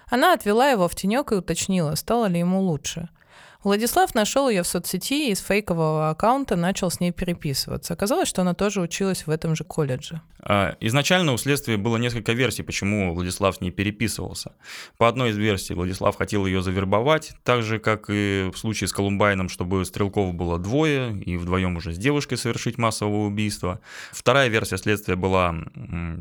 Она 0.08 0.34
отвела 0.34 0.70
его 0.70 0.88
в 0.88 0.96
тенек 0.96 1.32
и 1.32 1.36
уточнила, 1.36 1.94
стало 1.94 2.26
ли 2.26 2.40
ему 2.40 2.60
лучше– 2.62 3.10
Владислав 3.64 4.16
нашел 4.16 4.50
ее 4.50 4.64
в 4.64 4.68
соцсети 4.68 5.28
и 5.28 5.32
из 5.32 5.40
фейкового 5.40 6.10
аккаунта 6.10 6.56
начал 6.56 6.90
с 6.90 7.00
ней 7.00 7.12
переписываться. 7.12 7.94
Оказалось, 7.94 8.28
что 8.28 8.42
она 8.42 8.56
тоже 8.56 8.82
училась 8.82 9.28
в 9.28 9.30
этом 9.30 9.56
же 9.56 9.64
колледже. 9.64 10.22
А, 10.44 10.76
изначально 10.80 11.34
у 11.34 11.38
следствия 11.38 11.78
было 11.78 11.98
несколько 11.98 12.34
версий, 12.34 12.64
почему 12.64 13.14
Владислав 13.14 13.56
с 13.56 13.62
ней 13.62 13.70
переписывался. 13.70 14.54
По 14.98 15.08
одной 15.08 15.30
из 15.30 15.38
версий 15.38 15.76
Владислав 15.76 16.16
хотел 16.16 16.48
ее 16.48 16.64
завербовать, 16.64 17.34
так 17.44 17.62
же, 17.62 17.78
как 17.78 18.06
и 18.10 18.50
в 18.52 18.58
случае 18.58 18.88
с 18.88 18.94
Колумбайном, 18.94 19.50
чтобы 19.50 19.86
стрелков 19.86 20.34
было 20.34 20.58
двое, 20.58 21.16
и 21.22 21.38
вдвоем 21.38 21.76
уже 21.76 21.94
с 21.94 21.98
девушкой 21.98 22.38
совершить 22.38 22.80
массовое 22.80 23.28
убийство. 23.28 23.80
Вторая 24.12 24.48
версия 24.48 24.78
следствия 24.78 25.16
была 25.16 25.54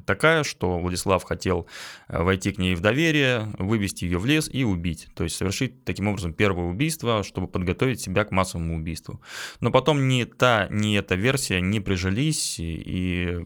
такая, 0.07 0.45
что 0.45 0.79
Владислав 0.79 1.25
хотел 1.25 1.67
э, 2.09 2.23
войти 2.23 2.53
к 2.53 2.59
ней 2.59 2.75
в 2.75 2.81
доверие, 2.81 3.51
вывести 3.59 4.05
ее 4.05 4.19
в 4.19 4.27
лес 4.27 4.51
и 4.53 4.65
убить. 4.65 5.09
То 5.15 5.25
есть 5.25 5.37
совершить 5.37 5.85
таким 5.85 6.09
образом 6.09 6.35
первое 6.35 6.67
убийство, 6.67 7.23
чтобы 7.31 7.49
подготовить 7.49 8.01
себя 8.01 8.25
к 8.25 8.33
массовому 8.33 8.77
убийству. 8.77 9.21
Но 9.61 9.71
потом 9.71 10.09
ни 10.09 10.25
та, 10.25 10.69
ни 10.69 10.99
эта 10.99 11.15
версия 11.15 11.61
не 11.61 11.81
прижились, 11.81 12.57
и 12.59 13.39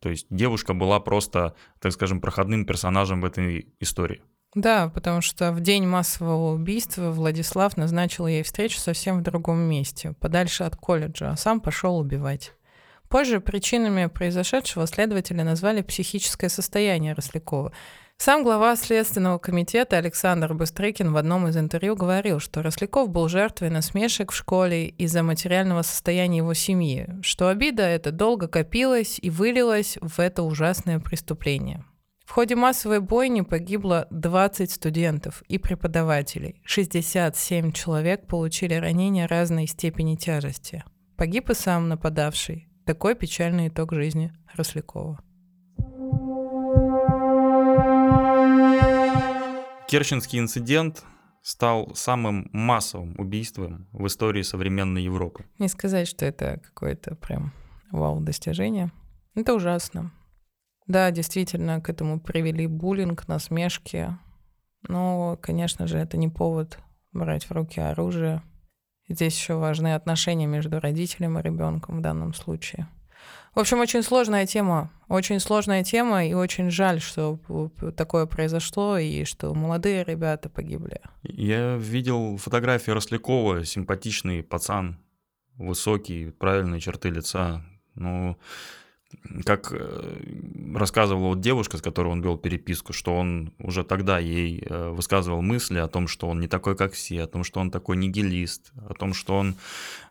то 0.00 0.10
есть 0.10 0.26
девушка 0.28 0.74
была 0.74 1.00
просто, 1.00 1.54
так 1.80 1.92
скажем, 1.92 2.20
проходным 2.20 2.66
персонажем 2.66 3.20
в 3.20 3.24
этой 3.24 3.68
истории. 3.80 4.20
Да, 4.54 4.88
потому 4.88 5.20
что 5.20 5.52
в 5.52 5.60
день 5.60 5.86
массового 5.86 6.54
убийства 6.54 7.10
Владислав 7.10 7.76
назначил 7.76 8.26
ей 8.26 8.42
встречу 8.42 8.78
совсем 8.78 9.20
в 9.20 9.22
другом 9.22 9.58
месте, 9.58 10.14
подальше 10.20 10.64
от 10.64 10.74
колледжа, 10.76 11.30
а 11.30 11.36
сам 11.36 11.60
пошел 11.60 11.98
убивать. 11.98 12.54
Позже 13.08 13.40
причинами 13.40 14.06
произошедшего 14.06 14.86
следователи 14.86 15.40
назвали 15.42 15.82
психическое 15.82 16.48
состояние 16.48 17.14
Рослякова. 17.14 17.72
Сам 18.20 18.42
глава 18.42 18.74
Следственного 18.74 19.38
комитета 19.38 19.96
Александр 19.96 20.52
Быстрыкин 20.52 21.12
в 21.12 21.16
одном 21.16 21.46
из 21.46 21.56
интервью 21.56 21.94
говорил, 21.94 22.40
что 22.40 22.62
Росляков 22.62 23.08
был 23.10 23.28
жертвой 23.28 23.70
насмешек 23.70 24.32
в 24.32 24.34
школе 24.34 24.88
из-за 24.88 25.22
материального 25.22 25.82
состояния 25.82 26.38
его 26.38 26.52
семьи, 26.52 27.08
что 27.22 27.48
обида 27.48 27.84
эта 27.84 28.10
долго 28.10 28.48
копилась 28.48 29.20
и 29.22 29.30
вылилась 29.30 29.98
в 30.00 30.18
это 30.18 30.42
ужасное 30.42 30.98
преступление. 30.98 31.84
В 32.26 32.32
ходе 32.32 32.56
массовой 32.56 33.00
бойни 33.00 33.42
погибло 33.42 34.08
20 34.10 34.68
студентов 34.68 35.44
и 35.46 35.56
преподавателей. 35.58 36.60
67 36.64 37.70
человек 37.70 38.26
получили 38.26 38.74
ранения 38.74 39.28
разной 39.28 39.68
степени 39.68 40.16
тяжести. 40.16 40.82
Погиб 41.16 41.50
и 41.50 41.54
сам 41.54 41.88
нападавший. 41.88 42.68
Такой 42.84 43.14
печальный 43.14 43.68
итог 43.68 43.92
жизни 43.92 44.32
Рослякова. 44.56 45.20
Керченский 49.88 50.38
инцидент 50.38 51.02
стал 51.40 51.94
самым 51.94 52.50
массовым 52.52 53.14
убийством 53.18 53.88
в 53.92 54.06
истории 54.06 54.42
современной 54.42 55.02
Европы. 55.02 55.46
Не 55.58 55.68
сказать, 55.68 56.06
что 56.06 56.26
это 56.26 56.60
какое-то 56.62 57.14
прям 57.14 57.54
вау-достижение. 57.90 58.92
Это 59.34 59.54
ужасно. 59.54 60.12
Да, 60.86 61.10
действительно, 61.10 61.80
к 61.80 61.88
этому 61.88 62.20
привели 62.20 62.66
буллинг, 62.66 63.28
насмешки. 63.28 64.14
Но, 64.86 65.38
конечно 65.40 65.86
же, 65.86 65.96
это 65.96 66.18
не 66.18 66.28
повод 66.28 66.78
брать 67.12 67.46
в 67.46 67.52
руки 67.52 67.80
оружие. 67.80 68.42
Здесь 69.08 69.38
еще 69.38 69.54
важны 69.54 69.94
отношения 69.94 70.46
между 70.46 70.80
родителем 70.80 71.38
и 71.38 71.42
ребенком 71.42 72.00
в 72.00 72.02
данном 72.02 72.34
случае. 72.34 72.88
В 73.54 73.60
общем, 73.60 73.80
очень 73.80 74.02
сложная 74.02 74.46
тема. 74.46 74.90
Очень 75.08 75.40
сложная 75.40 75.82
тема, 75.84 76.26
и 76.26 76.34
очень 76.34 76.70
жаль, 76.70 77.00
что 77.00 77.38
такое 77.96 78.26
произошло, 78.26 78.98
и 78.98 79.24
что 79.24 79.54
молодые 79.54 80.04
ребята 80.04 80.50
погибли. 80.50 81.00
Я 81.22 81.76
видел 81.76 82.36
фотографии 82.36 82.90
Рослякова, 82.90 83.64
симпатичный 83.64 84.42
пацан, 84.42 84.98
высокий, 85.56 86.30
правильные 86.30 86.80
черты 86.80 87.08
лица. 87.08 87.64
Ну, 87.94 88.36
как 89.44 89.72
э, 89.72 90.74
рассказывала 90.74 91.28
вот 91.28 91.40
девушка, 91.40 91.78
с 91.78 91.82
которой 91.82 92.08
он 92.08 92.20
вел 92.20 92.36
переписку, 92.36 92.92
что 92.92 93.16
он 93.16 93.52
уже 93.58 93.82
тогда 93.82 94.18
ей 94.18 94.62
э, 94.64 94.90
высказывал 94.90 95.40
мысли 95.40 95.78
о 95.78 95.88
том, 95.88 96.08
что 96.08 96.28
он 96.28 96.40
не 96.40 96.48
такой, 96.48 96.76
как 96.76 96.92
все, 96.92 97.22
о 97.22 97.26
том, 97.26 97.44
что 97.44 97.60
он 97.60 97.70
такой 97.70 97.96
нигилист, 97.96 98.72
о 98.88 98.94
том, 98.94 99.14
что 99.14 99.36
он 99.36 99.56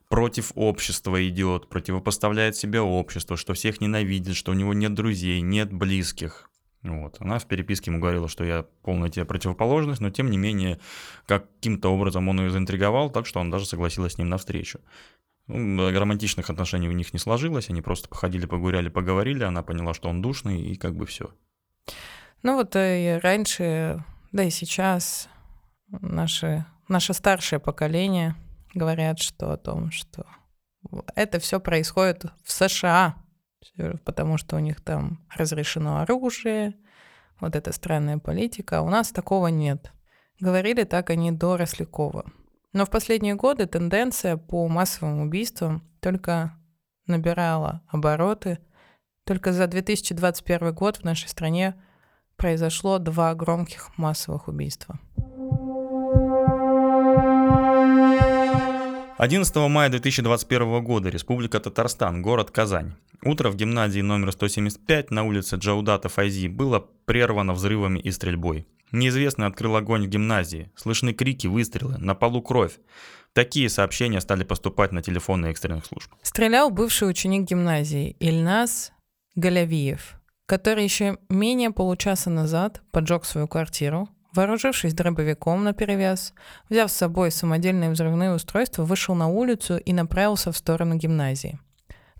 против 0.10 0.52
общества 0.56 1.28
идет, 1.28 1.68
противопоставляет 1.70 2.56
себя 2.56 2.84
обществу, 2.84 3.38
что 3.38 3.54
всех 3.54 3.82
ненавидит, 3.82 4.36
что 4.36 4.52
у 4.52 4.56
него 4.56 4.74
нет 4.74 4.94
друзей, 4.94 5.42
нет 5.42 5.72
близких. 5.72 6.50
Вот. 6.84 7.18
Она 7.20 7.40
в 7.40 7.46
переписке 7.46 7.92
ему 7.92 8.00
говорила, 8.00 8.30
что 8.30 8.44
я 8.44 8.66
полная 8.84 9.10
тебе 9.10 9.26
противоположность, 9.26 10.00
но 10.00 10.10
тем 10.10 10.30
не 10.30 10.38
менее 10.38 10.80
каким-то 11.26 11.90
образом 11.90 12.30
он 12.30 12.40
ее 12.40 12.50
заинтриговал, 12.50 13.10
так 13.10 13.26
что 13.26 13.40
он 13.40 13.50
даже 13.50 13.66
согласилась 13.66 14.14
с 14.14 14.18
ним 14.18 14.30
навстречу. 14.30 14.80
Ну, 15.48 15.92
романтичных 15.92 16.50
отношений 16.50 16.90
у 16.90 16.94
них 16.94 17.14
не 17.14 17.20
сложилось, 17.20 17.70
они 17.70 17.82
просто 17.82 18.10
походили, 18.10 18.46
погуряли, 18.46 18.90
поговорили, 18.90 19.44
она 19.44 19.64
поняла, 19.64 19.94
что 19.94 20.10
он 20.10 20.22
душный, 20.22 20.62
и 20.62 20.76
как 20.76 20.96
бы 20.96 21.06
все. 21.06 21.32
Ну 22.44 22.56
вот 22.56 22.76
э, 22.76 23.18
и 23.18 23.20
раньше, 23.20 24.04
да 24.32 24.44
и 24.44 24.50
сейчас 24.50 25.30
наши, 25.90 26.66
наше 26.88 27.14
старшее 27.14 27.60
поколение– 27.60 28.36
говорят, 28.78 29.20
что 29.20 29.52
о 29.52 29.58
том, 29.58 29.92
что 29.92 30.26
это 31.16 31.40
все 31.40 31.60
происходит 31.60 32.26
в 32.44 32.52
США, 32.52 33.16
потому 34.06 34.38
что 34.38 34.56
у 34.56 34.60
них 34.60 34.82
там 34.82 35.26
разрешено 35.36 36.02
оружие, 36.02 36.76
вот 37.40 37.56
эта 37.56 37.72
странная 37.72 38.18
политика. 38.18 38.80
А 38.80 38.82
у 38.82 38.90
нас 38.90 39.12
такого 39.12 39.48
нет. 39.48 39.92
Говорили 40.40 40.84
так 40.84 41.10
они 41.10 41.32
до 41.32 41.58
Рослякова. 41.58 42.26
Но 42.74 42.86
в 42.86 42.90
последние 42.90 43.36
годы 43.36 43.66
тенденция 43.66 44.38
по 44.38 44.68
массовым 44.68 45.22
убийствам 45.22 45.84
только 46.00 46.54
набирала 47.08 47.82
обороты. 47.88 48.60
Только 49.24 49.52
за 49.52 49.68
2021 49.68 50.74
год 50.74 50.98
в 50.98 51.04
нашей 51.04 51.28
стране 51.28 51.76
произошло 52.36 53.00
два 53.00 53.34
громких 53.34 53.98
массовых 53.98 54.48
убийства. 54.48 55.00
11 59.18 59.56
мая 59.56 59.90
2021 59.90 60.84
года 60.84 61.10
Республика 61.10 61.60
Татарстан, 61.60 62.22
город 62.22 62.52
Казань. 62.52 62.94
Утро 63.24 63.50
в 63.50 63.56
гимназии 63.56 64.02
номер 64.02 64.32
175 64.32 65.10
на 65.10 65.24
улице 65.24 65.56
Джаудата 65.56 66.08
Файзи 66.08 66.50
было 66.50 66.86
прервано 67.06 67.54
взрывами 67.54 67.98
и 67.98 68.12
стрельбой. 68.12 68.68
Неизвестный 68.92 69.48
открыл 69.48 69.76
огонь 69.76 70.06
в 70.06 70.08
гимназии. 70.08 70.72
Слышны 70.76 71.14
крики, 71.14 71.48
выстрелы, 71.48 71.98
на 71.98 72.14
полу 72.14 72.44
кровь. 72.44 72.74
Такие 73.34 73.70
сообщения 73.70 74.22
стали 74.22 74.44
поступать 74.44 74.92
на 74.92 75.02
телефоны 75.02 75.48
экстренных 75.48 75.88
служб. 75.88 76.12
Стрелял 76.22 76.70
бывший 76.70 77.10
ученик 77.10 77.50
гимназии 77.50 78.16
Ильнас 78.20 78.92
Галявиев, 79.34 80.14
который 80.46 80.84
еще 80.84 81.18
менее 81.28 81.72
получаса 81.72 82.30
назад 82.30 82.84
поджег 82.92 83.26
свою 83.26 83.48
квартиру, 83.48 84.10
Вооружившись 84.38 84.94
дробовиком 84.94 85.64
на 85.64 85.74
перевес, 85.74 86.32
взяв 86.70 86.92
с 86.92 86.96
собой 86.96 87.32
самодельные 87.32 87.90
взрывные 87.90 88.36
устройства, 88.36 88.84
вышел 88.84 89.16
на 89.16 89.28
улицу 89.28 89.78
и 89.78 89.94
направился 89.94 90.52
в 90.52 90.58
сторону 90.58 90.94
гимназии. 90.94 91.60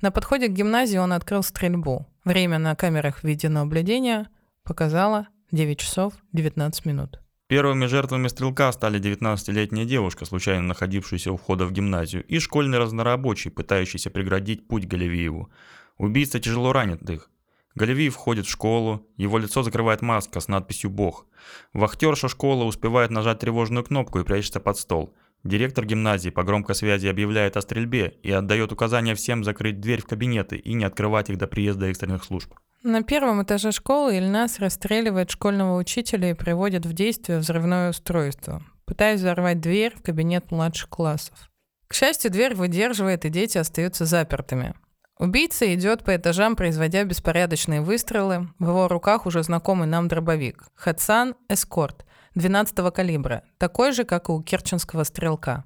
На 0.02 0.10
подходе 0.10 0.48
к 0.48 0.52
гимназии 0.52 0.98
он 0.98 1.14
открыл 1.14 1.44
стрельбу. 1.44 2.08
Время 2.26 2.58
на 2.58 2.76
камерах 2.76 3.24
видеонаблюдения 3.24 4.30
показало 4.64 5.28
9 5.52 5.78
часов 5.78 6.16
19 6.34 6.86
минут. 6.86 7.22
Первыми 7.50 7.86
жертвами 7.86 8.30
стрелка 8.30 8.72
стали 8.72 9.00
19-летняя 9.00 9.86
девушка, 9.86 10.26
случайно 10.26 10.64
находившаяся 10.64 11.32
у 11.32 11.38
входа 11.38 11.68
в 11.68 11.72
гимназию, 11.72 12.24
и 12.24 12.40
школьный 12.40 12.80
разнорабочий, 12.80 13.52
пытающийся 13.52 14.10
преградить 14.10 14.68
путь 14.68 14.88
Галевиеву. 14.88 15.52
Убийца 16.00 16.40
тяжело 16.40 16.74
ранит 16.74 17.08
их. 17.08 17.30
Галевий 17.78 18.10
входит 18.10 18.48
в 18.48 18.50
школу, 18.50 19.06
его 19.18 19.38
лицо 19.38 19.62
закрывает 19.62 20.02
маска 20.02 20.40
с 20.40 20.48
надписью 20.48 20.90
«Бог». 20.90 21.28
Вахтерша 21.74 22.28
школы 22.28 22.66
успевает 22.66 23.12
нажать 23.12 23.38
тревожную 23.38 23.84
кнопку 23.84 24.18
и 24.18 24.24
прячется 24.24 24.60
под 24.60 24.80
стол. 24.80 25.14
Директор 25.44 25.86
гимназии 25.86 26.32
по 26.32 26.42
громкой 26.42 26.74
связи 26.74 27.06
объявляет 27.06 27.56
о 27.56 27.62
стрельбе 27.62 28.16
и 28.24 28.32
отдает 28.32 28.72
указания 28.72 29.14
всем 29.14 29.44
закрыть 29.44 29.80
дверь 29.80 30.02
в 30.02 30.08
кабинеты 30.08 30.58
и 30.58 30.74
не 30.74 30.86
открывать 30.86 31.30
их 31.30 31.38
до 31.38 31.46
приезда 31.46 31.86
экстренных 31.86 32.24
служб. 32.24 32.52
На 32.82 33.04
первом 33.04 33.44
этаже 33.44 33.72
школы 33.72 34.18
Ильнас 34.18 34.58
расстреливает 34.58 35.30
школьного 35.30 35.78
учителя 35.78 36.32
и 36.32 36.34
приводит 36.34 36.84
в 36.88 36.94
действие 36.94 37.38
взрывное 37.38 37.92
устройство, 37.92 38.64
пытаясь 38.86 39.20
взорвать 39.20 39.62
дверь 39.62 39.96
в 39.96 40.02
кабинет 40.02 40.50
младших 40.50 40.90
классов. 40.90 41.52
К 41.88 41.94
счастью, 41.94 42.32
дверь 42.32 42.56
выдерживает, 42.56 43.24
и 43.26 43.30
дети 43.30 43.60
остаются 43.60 44.06
запертыми. 44.06 44.74
Убийца 45.20 45.74
идет 45.74 46.04
по 46.04 46.16
этажам, 46.16 46.56
производя 46.56 47.04
беспорядочные 47.04 47.82
выстрелы. 47.82 48.50
В 48.60 48.68
его 48.68 48.88
руках 48.88 49.26
уже 49.26 49.42
знакомый 49.42 49.88
нам 49.88 50.08
дробовик. 50.08 50.66
Хатсан 50.76 51.36
Эскорт, 51.50 52.06
12 52.36 52.94
калибра, 52.94 53.44
такой 53.58 53.94
же, 53.94 54.04
как 54.04 54.30
и 54.30 54.32
у 54.32 54.44
керченского 54.44 55.04
стрелка. 55.04 55.64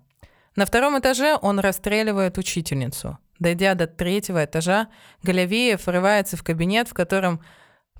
На 0.56 0.66
втором 0.66 0.98
этаже 1.00 1.38
он 1.42 1.60
расстреливает 1.60 2.38
учительницу. 2.38 3.18
Дойдя 3.40 3.74
до 3.74 3.88
третьего 3.88 4.46
этажа, 4.46 4.88
Галявеев 5.24 5.86
врывается 5.86 6.38
в 6.38 6.44
кабинет, 6.44 6.88
в 6.88 6.94
котором 6.94 7.42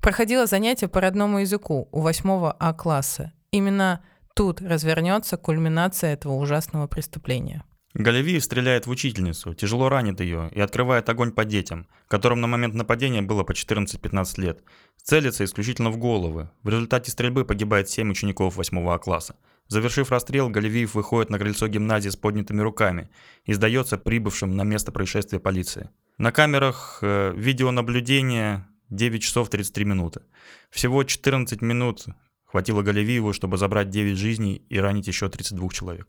проходило 0.00 0.46
занятие 0.46 0.88
по 0.88 1.00
родному 1.00 1.40
языку 1.40 1.88
у 1.92 2.00
8 2.00 2.52
А 2.58 2.72
класса. 2.72 3.32
Именно 3.50 4.02
тут 4.34 4.62
развернется 4.62 5.36
кульминация 5.36 6.14
этого 6.14 6.34
ужасного 6.34 6.86
преступления. 6.86 7.64
Галевиев 7.94 8.42
стреляет 8.42 8.86
в 8.86 8.90
учительницу, 8.90 9.52
тяжело 9.52 9.90
ранит 9.90 10.20
ее 10.20 10.50
и 10.52 10.60
открывает 10.60 11.08
огонь 11.10 11.30
по 11.30 11.44
детям, 11.44 11.86
которым 12.08 12.40
на 12.40 12.46
момент 12.46 12.74
нападения 12.74 13.20
было 13.20 13.44
по 13.44 13.52
14-15 13.52 14.40
лет. 14.40 14.62
Целится 15.02 15.44
исключительно 15.44 15.90
в 15.90 15.98
головы. 15.98 16.50
В 16.62 16.70
результате 16.70 17.10
стрельбы 17.10 17.44
погибает 17.44 17.90
7 17.90 18.10
учеников 18.10 18.56
8 18.56 18.88
А 18.88 18.98
класса. 18.98 19.36
Завершив 19.68 20.10
расстрел, 20.10 20.48
Галевиев 20.48 20.94
выходит 20.94 21.30
на 21.30 21.38
крыльцо 21.38 21.68
гимназии 21.68 22.08
с 22.08 22.16
поднятыми 22.16 22.60
руками 22.62 23.10
и 23.44 23.52
сдается 23.52 23.98
прибывшим 23.98 24.56
на 24.56 24.62
место 24.64 24.90
происшествия 24.90 25.38
полиции. 25.38 25.90
На 26.16 26.32
камерах 26.32 26.98
э, 27.02 27.32
видеонаблюдения 27.36 28.68
9 28.88 29.22
часов 29.22 29.50
33 29.50 29.84
минуты. 29.84 30.22
Всего 30.70 31.04
14 31.04 31.60
минут 31.60 32.06
хватило 32.44 32.82
Галевиеву, 32.82 33.32
чтобы 33.32 33.58
забрать 33.58 33.90
9 33.90 34.16
жизней 34.16 34.62
и 34.68 34.78
ранить 34.78 35.08
еще 35.08 35.28
32 35.28 35.68
человек. 35.70 36.08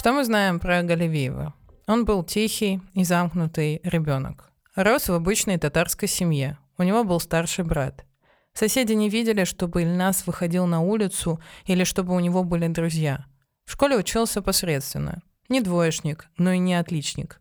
Что 0.00 0.14
мы 0.14 0.24
знаем 0.24 0.60
про 0.60 0.82
Галевиева? 0.82 1.52
Он 1.86 2.06
был 2.06 2.24
тихий 2.24 2.80
и 2.94 3.04
замкнутый 3.04 3.82
ребенок. 3.82 4.50
Рос 4.74 5.10
в 5.10 5.12
обычной 5.12 5.58
татарской 5.58 6.08
семье. 6.08 6.56
У 6.78 6.84
него 6.84 7.04
был 7.04 7.20
старший 7.20 7.66
брат. 7.66 8.06
Соседи 8.54 8.94
не 8.94 9.10
видели, 9.10 9.44
чтобы 9.44 9.82
Ильнас 9.82 10.26
выходил 10.26 10.64
на 10.64 10.80
улицу 10.80 11.38
или 11.66 11.84
чтобы 11.84 12.16
у 12.16 12.20
него 12.20 12.44
были 12.44 12.66
друзья. 12.68 13.26
В 13.66 13.72
школе 13.72 13.98
учился 13.98 14.40
посредственно. 14.40 15.20
Не 15.50 15.60
двоечник, 15.60 16.30
но 16.38 16.52
и 16.52 16.58
не 16.58 16.76
отличник. 16.76 17.38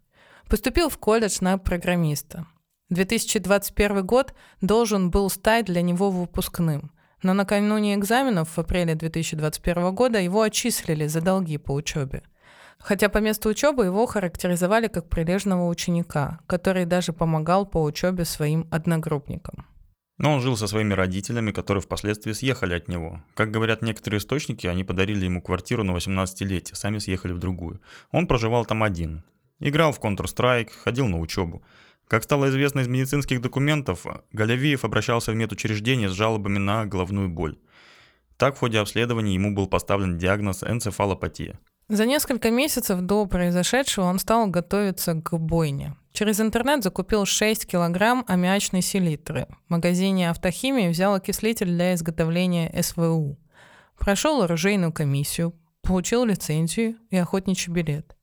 Поступил 0.49 0.89
в 0.89 0.97
колледж 0.97 1.37
на 1.39 1.57
программиста. 1.59 2.45
2021 2.89 4.05
год 4.05 4.33
должен 4.59 5.11
был 5.11 5.29
стать 5.29 5.67
для 5.67 5.81
него 5.81 6.11
выпускным, 6.11 6.91
но 7.23 7.31
накануне 7.31 7.95
экзаменов 7.95 8.49
в 8.49 8.59
апреле 8.59 8.95
2021 8.95 9.95
года 9.95 10.19
его 10.19 10.41
отчислили 10.41 11.07
за 11.07 11.21
долги 11.21 11.57
по 11.57 11.71
учебе. 11.71 12.23
Хотя 12.81 13.09
по 13.09 13.17
месту 13.19 13.49
учебы 13.49 13.85
его 13.85 14.05
характеризовали 14.05 14.87
как 14.87 15.09
прилежного 15.09 15.67
ученика, 15.67 16.39
который 16.47 16.85
даже 16.85 17.13
помогал 17.13 17.65
по 17.65 17.83
учебе 17.83 18.25
своим 18.25 18.67
одногруппникам. 18.71 19.65
Но 20.17 20.33
он 20.33 20.41
жил 20.41 20.57
со 20.57 20.67
своими 20.67 20.93
родителями, 20.93 21.51
которые 21.51 21.81
впоследствии 21.81 22.33
съехали 22.33 22.73
от 22.73 22.89
него. 22.89 23.21
Как 23.35 23.51
говорят 23.51 23.81
некоторые 23.81 24.19
источники, 24.19 24.67
они 24.67 24.83
подарили 24.83 25.25
ему 25.25 25.41
квартиру 25.41 25.83
на 25.83 25.91
18-летие, 25.91 26.75
сами 26.75 26.97
съехали 26.99 27.31
в 27.31 27.39
другую. 27.39 27.81
Он 28.11 28.27
проживал 28.27 28.65
там 28.65 28.83
один. 28.83 29.23
Играл 29.59 29.93
в 29.93 29.99
Counter-Strike, 29.99 30.71
ходил 30.83 31.07
на 31.07 31.19
учебу. 31.19 31.63
Как 32.07 32.23
стало 32.23 32.49
известно 32.49 32.81
из 32.81 32.87
медицинских 32.87 33.39
документов, 33.39 34.05
Галявиев 34.33 34.83
обращался 34.83 35.31
в 35.31 35.35
медучреждение 35.35 36.09
с 36.09 36.13
жалобами 36.13 36.57
на 36.57 36.85
головную 36.85 37.29
боль. 37.29 37.57
Так 38.35 38.55
в 38.55 38.59
ходе 38.59 38.79
обследования 38.79 39.35
ему 39.35 39.53
был 39.53 39.67
поставлен 39.67 40.17
диагноз 40.17 40.63
энцефалопатия. 40.63 41.59
За 41.89 42.05
несколько 42.05 42.51
месяцев 42.51 43.01
до 43.01 43.25
произошедшего 43.25 44.05
он 44.05 44.19
стал 44.19 44.45
готовиться 44.45 45.15
к 45.15 45.35
бойне. 45.39 45.95
Через 46.13 46.39
интернет 46.39 46.83
закупил 46.83 47.25
6 47.25 47.65
килограмм 47.65 48.23
аммиачной 48.27 48.83
селитры. 48.83 49.47
В 49.67 49.71
магазине 49.71 50.29
автохимии 50.29 50.89
взял 50.89 51.15
окислитель 51.15 51.69
для 51.69 51.95
изготовления 51.95 52.71
СВУ. 52.79 53.39
Прошел 53.97 54.43
оружейную 54.43 54.93
комиссию, 54.93 55.55
получил 55.81 56.25
лицензию 56.25 56.95
и 57.09 57.17
охотничий 57.17 57.73
билет. 57.73 58.15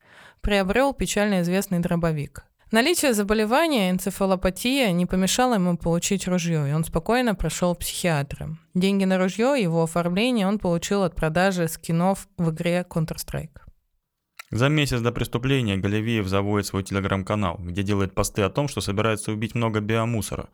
Приобрел 0.42 0.94
печально 0.94 1.42
известный 1.42 1.80
дробовик. 1.80 2.44
Наличие 2.72 3.14
заболевания 3.14 3.90
энцефалопатия 3.90 4.90
не 4.90 5.06
помешало 5.06 5.54
ему 5.54 5.78
получить 5.78 6.26
ружье, 6.26 6.68
и 6.68 6.72
он 6.72 6.82
спокойно 6.82 7.36
прошел 7.36 7.76
психиатра. 7.76 8.56
Деньги 8.74 9.04
на 9.04 9.18
ружье 9.18 9.54
и 9.56 9.62
его 9.62 9.84
оформление 9.84 10.48
он 10.48 10.58
получил 10.58 11.04
от 11.04 11.14
продажи 11.14 11.68
скинов 11.68 12.26
в 12.36 12.50
игре 12.50 12.84
Counter-Strike. 12.90 13.60
За 14.50 14.68
месяц 14.68 15.00
до 15.00 15.12
преступления 15.12 15.76
Галевеев 15.76 16.26
заводит 16.26 16.66
свой 16.66 16.82
телеграм-канал, 16.82 17.56
где 17.60 17.84
делает 17.84 18.16
посты 18.16 18.42
о 18.42 18.50
том, 18.50 18.66
что 18.66 18.80
собирается 18.80 19.30
убить 19.30 19.54
много 19.54 19.78
биомусора. 19.78 20.48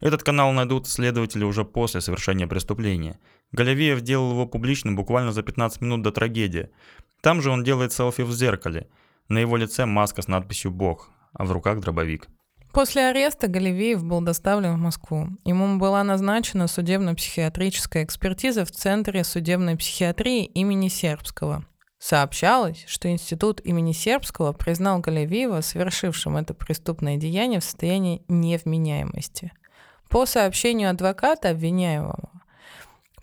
Этот 0.00 0.22
канал 0.22 0.52
найдут 0.52 0.88
следователи 0.88 1.44
уже 1.44 1.66
после 1.66 2.00
совершения 2.00 2.46
преступления. 2.46 3.20
Галевеев 3.52 4.00
делал 4.00 4.30
его 4.30 4.46
публичным 4.46 4.96
буквально 4.96 5.32
за 5.32 5.42
15 5.42 5.82
минут 5.82 6.00
до 6.00 6.12
трагедии. 6.12 6.70
Там 7.20 7.42
же 7.42 7.50
он 7.50 7.62
делает 7.62 7.92
селфи 7.92 8.22
в 8.22 8.32
зеркале. 8.32 8.88
На 9.28 9.36
его 9.38 9.58
лице 9.58 9.84
маска 9.84 10.22
с 10.22 10.28
надписью 10.28 10.70
«Бог», 10.70 11.10
а 11.32 11.44
в 11.44 11.52
руках 11.52 11.80
дробовик. 11.80 12.28
После 12.72 13.08
ареста 13.08 13.48
Галевеев 13.48 14.02
был 14.02 14.22
доставлен 14.22 14.74
в 14.74 14.78
Москву. 14.78 15.28
Ему 15.44 15.78
была 15.78 16.02
назначена 16.02 16.68
судебно-психиатрическая 16.68 18.02
экспертиза 18.04 18.64
в 18.64 18.70
Центре 18.70 19.24
судебной 19.24 19.76
психиатрии 19.76 20.46
имени 20.46 20.88
Сербского. 20.88 21.66
Сообщалось, 21.98 22.84
что 22.88 23.10
институт 23.10 23.60
имени 23.62 23.92
Сербского 23.92 24.52
признал 24.52 25.00
Галевиева 25.00 25.60
совершившим 25.60 26.36
это 26.36 26.54
преступное 26.54 27.16
деяние 27.16 27.60
в 27.60 27.64
состоянии 27.64 28.24
невменяемости. 28.26 29.52
По 30.08 30.26
сообщению 30.26 30.90
адвоката 30.90 31.50
обвиняемого, 31.50 32.30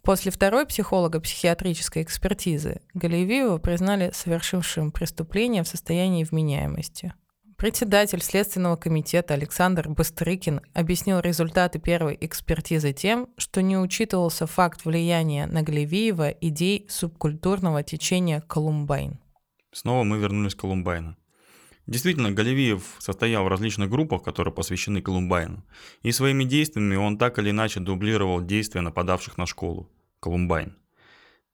после 0.03 0.31
второй 0.31 0.65
психолого-психиатрической 0.65 2.03
экспертизы 2.03 2.81
Галевиева 2.93 3.57
признали 3.57 4.11
совершившим 4.13 4.91
преступление 4.91 5.63
в 5.63 5.67
состоянии 5.67 6.23
вменяемости. 6.23 7.13
Председатель 7.59 8.21
Следственного 8.21 8.77
комитета 8.77 9.33
Александр 9.33 9.89
Быстрыкин 9.89 10.61
объяснил 10.73 11.19
результаты 11.19 11.77
первой 11.77 12.17
экспертизы 12.21 12.93
тем, 12.93 13.27
что 13.37 13.61
не 13.61 13.77
учитывался 13.77 14.47
факт 14.47 14.85
влияния 14.85 15.45
на 15.45 15.61
Глевиева 15.61 16.29
идей 16.29 16.85
субкультурного 16.87 17.83
течения 17.83 18.39
Колумбайн. 18.39 19.19
Снова 19.73 20.05
мы 20.05 20.19
вернулись 20.19 20.55
к 20.55 20.59
Колумбайну. 20.61 21.17
Действительно, 21.85 22.31
Галевиев 22.31 22.95
состоял 22.99 23.43
в 23.43 23.49
различных 23.49 23.89
группах, 23.89 24.23
которые 24.23 24.53
посвящены 24.53 25.01
Колумбайну, 25.01 25.65
и 26.01 26.13
своими 26.13 26.45
действиями 26.45 26.95
он 26.95 27.17
так 27.17 27.39
или 27.39 27.49
иначе 27.49 27.81
дублировал 27.81 28.39
действия 28.39 28.79
нападавших 28.79 29.37
на 29.37 29.45
школу– 29.45 29.91
Колумбайн. 30.21 30.77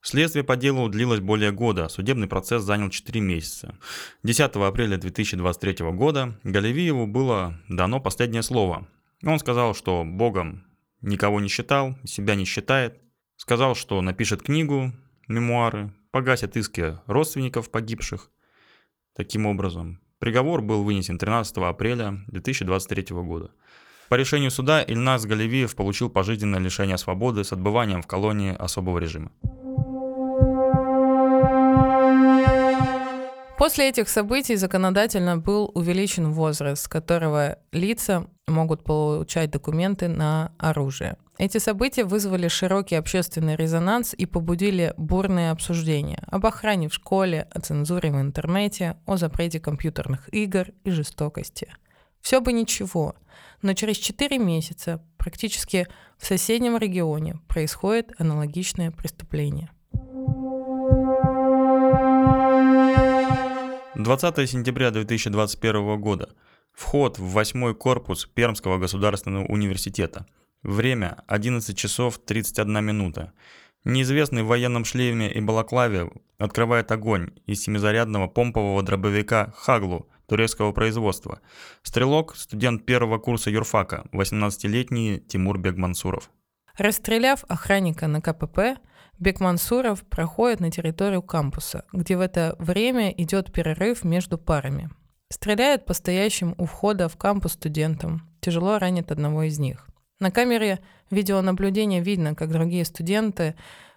Следствие 0.06 0.44
по 0.44 0.56
делу 0.56 0.88
длилось 0.88 1.20
более 1.20 1.52
года, 1.52 1.90
судебный 1.90 2.28
процесс 2.28 2.62
занял 2.62 2.92
4 2.92 3.20
месяца. 3.22 3.76
10 4.22 4.52
апреля 4.54 4.98
2023 4.98 5.84
года 5.94 6.40
Галевиеву 6.44 7.08
было 7.08 7.60
дано 7.70 8.00
последнее 8.00 8.44
слово. 8.44 8.88
Он 9.24 9.40
сказал, 9.40 9.74
что 9.74 10.04
Богом 10.06 10.64
никого 11.02 11.42
не 11.42 11.48
считал, 11.48 11.98
себя 12.04 12.36
не 12.36 12.46
считает. 12.46 13.02
Сказал, 13.36 13.74
что 13.74 14.00
напишет 14.04 14.44
книгу, 14.44 14.94
мемуары, 15.28 15.92
погасит 16.12 16.56
иски 16.56 17.00
родственников 17.08 17.72
погибших. 17.72 18.30
Таким 19.16 19.48
образом, 19.48 20.00
приговор 20.20 20.62
был 20.62 20.84
вынесен 20.84 21.18
13 21.18 21.58
апреля 21.58 22.24
2023 22.28 23.08
года. 23.24 23.50
По 24.10 24.14
решению 24.14 24.52
суда 24.52 24.84
Ильнас 24.84 25.26
Галевиев 25.26 25.76
получил 25.76 26.12
пожизненное 26.12 26.60
лишение 26.60 27.00
свободы 27.00 27.44
с 27.44 27.52
отбыванием 27.52 28.04
в 28.04 28.08
колонии 28.08 28.56
особого 28.56 29.00
режима. 29.00 29.32
После 33.58 33.88
этих 33.88 34.10
событий 34.10 34.58
законодательно 34.58 35.38
был 35.38 35.72
увеличен 35.74 36.32
возраст, 36.32 36.84
с 36.84 36.88
которого 36.90 37.58
лица 37.72 38.28
могут 38.48 38.84
получать 38.84 39.50
документы 39.50 40.10
на 40.10 40.52
оружие. 40.60 41.16
Эти 41.38 41.58
события 41.58 42.04
вызвали 42.04 42.50
широкий 42.50 42.96
общественный 42.96 43.56
резонанс 43.56 44.14
и 44.14 44.26
побудили 44.26 44.94
бурные 44.98 45.52
обсуждения 45.52 46.22
об 46.28 46.46
охране 46.46 46.90
в 46.90 46.94
школе, 46.94 47.48
о 47.50 47.62
цензуре 47.62 48.12
в 48.12 48.20
интернете, 48.20 48.98
о 49.06 49.16
запрете 49.16 49.62
компьютерных 49.62 50.34
игр 50.34 50.68
и 50.84 50.92
жестокости. 50.92 51.74
Все 52.20 52.42
бы 52.42 52.52
ничего, 52.52 53.16
но 53.62 53.74
через 53.74 53.98
4 53.98 54.38
месяца 54.38 55.02
практически 55.18 55.88
в 56.18 56.26
соседнем 56.26 56.78
регионе 56.78 57.40
происходит 57.48 58.12
аналогичное 58.20 58.92
преступление– 58.92 59.70
20 63.96 64.50
сентября 64.50 64.92
2021 64.92 65.98
года. 66.02 66.30
Вход 66.74 67.18
в 67.18 67.32
восьмой 67.32 67.74
корпус 67.74 68.26
Пермского 68.26 68.78
государственного 68.78 69.46
университета. 69.46 70.26
Время 70.64 71.24
11 71.28 71.78
часов 71.78 72.18
31 72.18 72.84
минута. 72.84 73.32
Неизвестный 73.86 74.44
в 74.44 74.48
военном 74.48 74.84
шлеме 74.84 75.32
и 75.32 75.40
балаклаве 75.40 76.12
открывает 76.38 76.92
огонь 76.92 77.30
из 77.46 77.64
семизарядного 77.64 78.28
помпового 78.28 78.84
дробовика 78.84 79.54
«Хаглу» 79.56 80.10
турецкого 80.28 80.74
производства. 80.74 81.40
Стрелок– 81.82 82.36
студент 82.38 82.86
первого 82.86 83.18
курса 83.18 83.50
юрфака, 83.50 84.08
18-летний 84.12 85.22
Тимур 85.22 85.58
Бегмансуров. 85.58 86.30
Расстреляв 86.78 87.46
охранника 87.48 88.08
на 88.08 88.20
КПП, 88.20 88.78
Бекмансуров 89.20 90.04
проходит 90.04 90.60
на 90.60 90.72
территорию 90.72 91.22
кампуса, 91.22 91.86
где 91.94 92.18
в 92.18 92.22
это 92.22 92.56
время 92.60 93.12
идет 93.12 93.52
перерыв 93.52 94.04
между 94.04 94.38
парами. 94.38 94.90
Стреляет 95.30 95.86
по 95.86 95.94
стоящим 95.94 96.54
у 96.58 96.66
входа 96.66 97.08
в 97.08 97.18
кампус 97.18 97.54
студентам, 97.54 98.30
тяжело 98.42 98.78
ранит 98.78 99.12
одного 99.12 99.44
из 99.44 99.58
них. 99.58 99.88
На 100.20 100.32
камере 100.32 100.80
видеонаблюдения 101.12 102.02
видно, 102.02 102.36
как 102.36 102.52
другие 102.52 102.86
студенты 102.86 103.56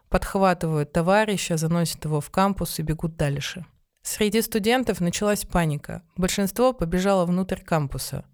подхватывают 0.09 0.93
товарища, 0.93 1.57
заносят 1.57 2.05
его 2.05 2.21
в 2.21 2.31
кампус 2.31 2.79
и 2.79 2.83
бегут 2.83 3.17
дальше. 3.17 3.67
Среди 4.03 4.41
студентов 4.41 5.01
началась 5.01 5.45
паника. 5.45 6.03
Большинство 6.17 6.73
побежало 6.73 7.27
внутрь 7.27 7.61
кампуса. 7.61 8.25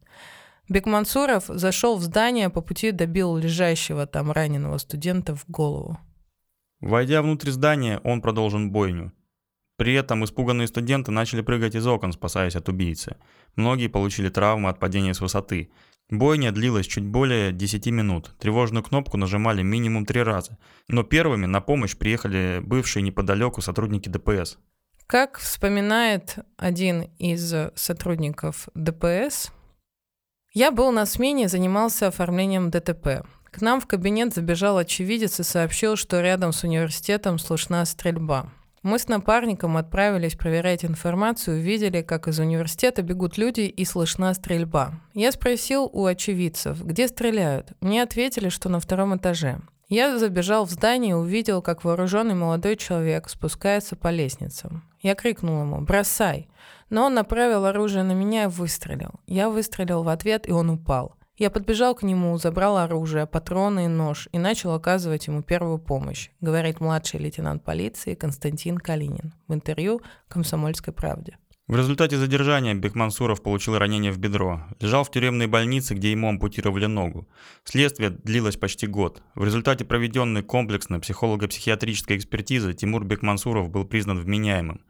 Бекмансуров 0.69 1.45
зашел 1.49 1.97
в 1.97 2.03
здание, 2.03 2.49
по 2.49 2.61
пути 2.61 2.91
добил 2.91 3.37
лежащего 3.37 4.07
там 4.07 4.31
раненого 4.31 4.79
студента 4.79 5.35
в 5.35 5.45
голову. 5.49 5.99
Войдя 6.85 7.23
внутрь 7.23 7.49
здания, 7.51 7.99
он 8.05 8.21
продолжил 8.21 8.69
бойню. 8.69 9.11
При 9.79 9.95
этом 9.95 10.23
испуганные 10.23 10.69
студенты 10.69 11.13
начали 11.13 11.41
прыгать 11.41 11.75
из 11.75 11.87
окон, 11.87 12.13
спасаясь 12.13 12.57
от 12.57 12.69
убийцы. 12.69 13.17
Многие 13.57 13.89
получили 13.89 14.29
травмы 14.29 14.69
от 14.69 14.79
падения 14.79 15.15
с 15.15 15.23
высоты. 15.23 15.71
Бойня 16.11 16.53
длилась 16.53 16.87
чуть 16.87 17.07
более 17.07 17.53
10 17.53 17.87
минут. 17.87 18.35
Тревожную 18.39 18.85
кнопку 18.85 19.17
нажимали 19.17 19.63
минимум 19.63 20.05
три 20.05 20.23
раза. 20.23 20.59
Но 20.87 21.05
первыми 21.05 21.47
на 21.47 21.63
помощь 21.63 21.97
приехали 21.97 22.61
бывшие 22.63 23.03
неподалеку 23.03 23.63
сотрудники 23.63 24.11
ДПС. 24.11 24.59
Как 25.07 25.39
вспоминает 25.39 26.37
один 26.59 27.05
из 27.19 27.55
сотрудников 27.77 28.69
ДПС, 28.75 29.51
я 30.53 30.71
был 30.71 30.93
на 30.93 31.07
смене 31.07 31.49
занимался 31.49 32.09
оформлением 32.09 32.71
ДТП. 32.71 33.25
К 33.55 33.61
нам 33.61 33.81
в 33.81 33.87
кабинет 33.87 34.35
забежал 34.35 34.79
очевидец 34.79 35.39
и 35.39 35.45
сообщил, 35.45 35.95
что 35.95 36.21
рядом 36.21 36.53
с 36.53 36.65
университетом 36.65 37.39
слышна 37.39 37.85
стрельба. 37.85 38.49
Мы 38.83 38.99
с 38.99 39.07
напарником 39.07 39.77
отправились 39.77 40.35
проверять 40.35 40.85
информацию, 40.85 41.63
видели, 41.63 42.03
как 42.03 42.27
из 42.27 42.41
университета 42.41 43.03
бегут 43.03 43.39
люди 43.39 43.61
и 43.61 43.85
слышна 43.85 44.35
стрельба. 44.35 45.01
Я 45.15 45.31
спросил 45.31 45.89
у 45.93 46.05
очевидцев, 46.05 46.85
где 46.85 47.07
стреляют. 47.07 47.75
Мне 47.81 48.03
ответили, 48.03 48.49
что 48.49 48.69
на 48.69 48.81
втором 48.81 49.17
этаже. 49.17 49.61
Я 49.89 50.19
забежал 50.19 50.67
в 50.67 50.73
здание 50.73 51.13
и 51.13 51.15
увидел, 51.15 51.63
как 51.63 51.85
вооруженный 51.85 52.35
молодой 52.35 52.75
человек 52.75 53.29
спускается 53.29 53.95
по 53.95 54.11
лестницам. 54.11 54.83
Я 55.01 55.15
крикнул 55.15 55.61
ему 55.61 55.81
«Бросай!», 55.81 56.49
но 56.91 57.05
он 57.05 57.15
направил 57.15 57.67
оружие 57.67 58.03
на 58.03 58.13
меня 58.13 58.45
и 58.45 58.49
выстрелил. 58.49 59.13
Я 59.29 59.49
выстрелил 59.49 60.03
в 60.03 60.09
ответ, 60.09 60.49
и 60.49 60.51
он 60.51 60.71
упал. 60.71 61.15
Я 61.37 61.51
подбежал 61.51 61.97
к 61.97 62.05
нему, 62.05 62.39
забрал 62.39 62.77
оружие, 62.77 63.27
патроны 63.27 63.87
и 63.87 63.89
нож 63.89 64.29
и 64.31 64.39
начал 64.39 64.73
оказывать 64.73 65.27
ему 65.27 65.43
первую 65.43 65.79
помощь, 65.79 66.31
говорит 66.41 66.81
младший 66.81 67.19
лейтенант 67.19 67.65
полиции 67.65 68.15
Константин 68.15 68.79
Калинин 68.79 69.35
в 69.49 69.55
интервью 69.55 70.01
«Комсомольской 70.29 70.95
правде». 70.95 71.37
В 71.67 71.77
результате 71.77 72.19
задержания 72.19 72.75
Бекмансуров 72.75 73.43
получил 73.43 73.79
ранение 73.79 74.13
в 74.13 74.19
бедро. 74.19 74.61
Лежал 74.81 75.03
в 75.03 75.11
тюремной 75.11 75.47
больнице, 75.47 75.95
где 75.95 76.13
ему 76.13 76.29
ампутировали 76.29 76.85
ногу. 76.87 77.27
Следствие 77.65 78.11
длилось 78.11 78.57
почти 78.57 78.87
год. 78.87 79.23
В 79.35 79.45
результате 79.45 79.87
проведенной 79.87 80.43
комплексной 80.43 81.01
психолого-психиатрической 81.01 82.19
экспертизы 82.19 82.75
Тимур 82.75 83.05
Бекмансуров 83.05 83.71
был 83.71 83.87
признан 83.87 84.21
вменяемым. 84.21 84.83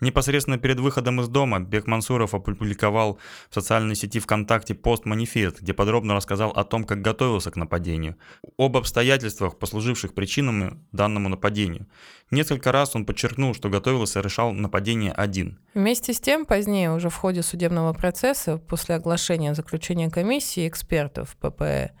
Непосредственно 0.00 0.58
перед 0.58 0.78
выходом 0.78 1.22
из 1.22 1.28
дома 1.28 1.58
Бек 1.58 1.86
Мансуров 1.86 2.34
опубликовал 2.34 3.18
в 3.48 3.54
социальной 3.54 3.94
сети 3.94 4.20
ВКонтакте 4.20 4.74
пост-манифест, 4.74 5.62
где 5.62 5.72
подробно 5.72 6.14
рассказал 6.14 6.50
о 6.50 6.64
том, 6.64 6.84
как 6.84 7.00
готовился 7.00 7.50
к 7.50 7.56
нападению, 7.56 8.16
об 8.58 8.76
обстоятельствах, 8.76 9.58
послуживших 9.58 10.12
причинами 10.12 10.78
данному 10.92 11.30
нападению. 11.30 11.86
Несколько 12.30 12.72
раз 12.72 12.94
он 12.94 13.06
подчеркнул, 13.06 13.54
что 13.54 13.70
готовился 13.70 14.20
и 14.20 14.22
решал 14.22 14.52
нападение 14.52 15.12
один. 15.12 15.58
Вместе 15.72 16.12
с 16.12 16.20
тем, 16.20 16.44
позднее, 16.44 16.92
уже 16.92 17.08
в 17.08 17.14
ходе 17.14 17.42
судебного 17.42 17.94
процесса, 17.94 18.58
после 18.58 18.96
оглашения 18.96 19.54
заключения 19.54 20.10
комиссии 20.10 20.68
экспертов 20.68 21.36
ППЭ, 21.40 21.92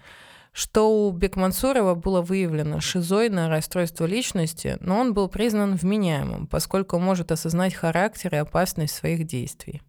что 0.56 0.90
у 0.90 1.12
Бекмансурова 1.12 1.94
было 1.94 2.22
выявлено 2.22 2.80
шизоидное 2.80 3.50
расстройство 3.50 4.06
личности, 4.06 4.78
но 4.80 4.98
он 4.98 5.12
был 5.12 5.28
признан 5.28 5.76
вменяемым, 5.76 6.46
поскольку 6.46 6.98
может 6.98 7.30
осознать 7.30 7.74
характер 7.74 8.34
и 8.34 8.38
опасность 8.38 8.94
своих 8.94 9.26
действий. 9.26 9.82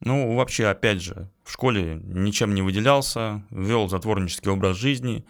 Ну, 0.00 0.34
вообще, 0.34 0.68
опять 0.68 1.02
же, 1.02 1.30
в 1.44 1.52
школе 1.52 2.00
ничем 2.02 2.54
не 2.54 2.62
выделялся, 2.62 3.44
вел 3.50 3.86
затворнический 3.86 4.50
образ 4.50 4.78
жизни, 4.78 5.26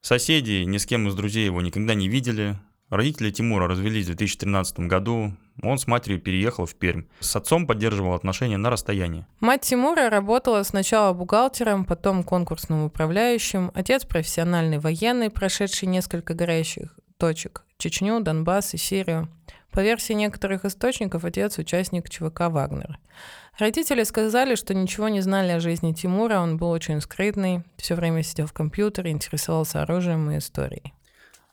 соседи 0.00 0.64
ни 0.64 0.78
с 0.78 0.86
кем 0.86 1.06
из 1.06 1.14
друзей 1.14 1.44
его 1.44 1.62
никогда 1.62 1.94
не 1.94 2.08
видели, 2.08 2.58
Родители 2.88 3.30
Тимура 3.30 3.66
развелись 3.66 4.04
в 4.04 4.08
2013 4.08 4.80
году. 4.80 5.32
Он 5.62 5.78
с 5.78 5.88
матерью 5.88 6.20
переехал 6.20 6.66
в 6.66 6.74
Пермь. 6.76 7.04
С 7.18 7.34
отцом 7.34 7.66
поддерживал 7.66 8.14
отношения 8.14 8.58
на 8.58 8.70
расстоянии. 8.70 9.26
Мать 9.40 9.62
Тимура 9.62 10.08
работала 10.08 10.62
сначала 10.62 11.12
бухгалтером, 11.12 11.84
потом 11.84 12.22
конкурсным 12.22 12.84
управляющим. 12.84 13.72
Отец 13.74 14.04
профессиональный 14.04 14.78
военный, 14.78 15.30
прошедший 15.30 15.88
несколько 15.88 16.34
горящих 16.34 16.96
точек. 17.18 17.64
Чечню, 17.78 18.20
Донбасс 18.20 18.74
и 18.74 18.76
Сирию. 18.76 19.28
По 19.72 19.80
версии 19.80 20.12
некоторых 20.12 20.64
источников, 20.64 21.24
отец 21.24 21.58
участник 21.58 22.08
ЧВК 22.08 22.48
«Вагнер». 22.48 22.98
Родители 23.58 24.04
сказали, 24.04 24.54
что 24.54 24.74
ничего 24.74 25.08
не 25.08 25.20
знали 25.20 25.50
о 25.50 25.60
жизни 25.60 25.92
Тимура, 25.92 26.38
он 26.38 26.56
был 26.56 26.70
очень 26.70 27.00
скрытный, 27.00 27.62
все 27.76 27.94
время 27.94 28.22
сидел 28.22 28.46
в 28.46 28.52
компьютере, 28.52 29.10
интересовался 29.10 29.82
оружием 29.82 30.30
и 30.30 30.38
историей. 30.38 30.92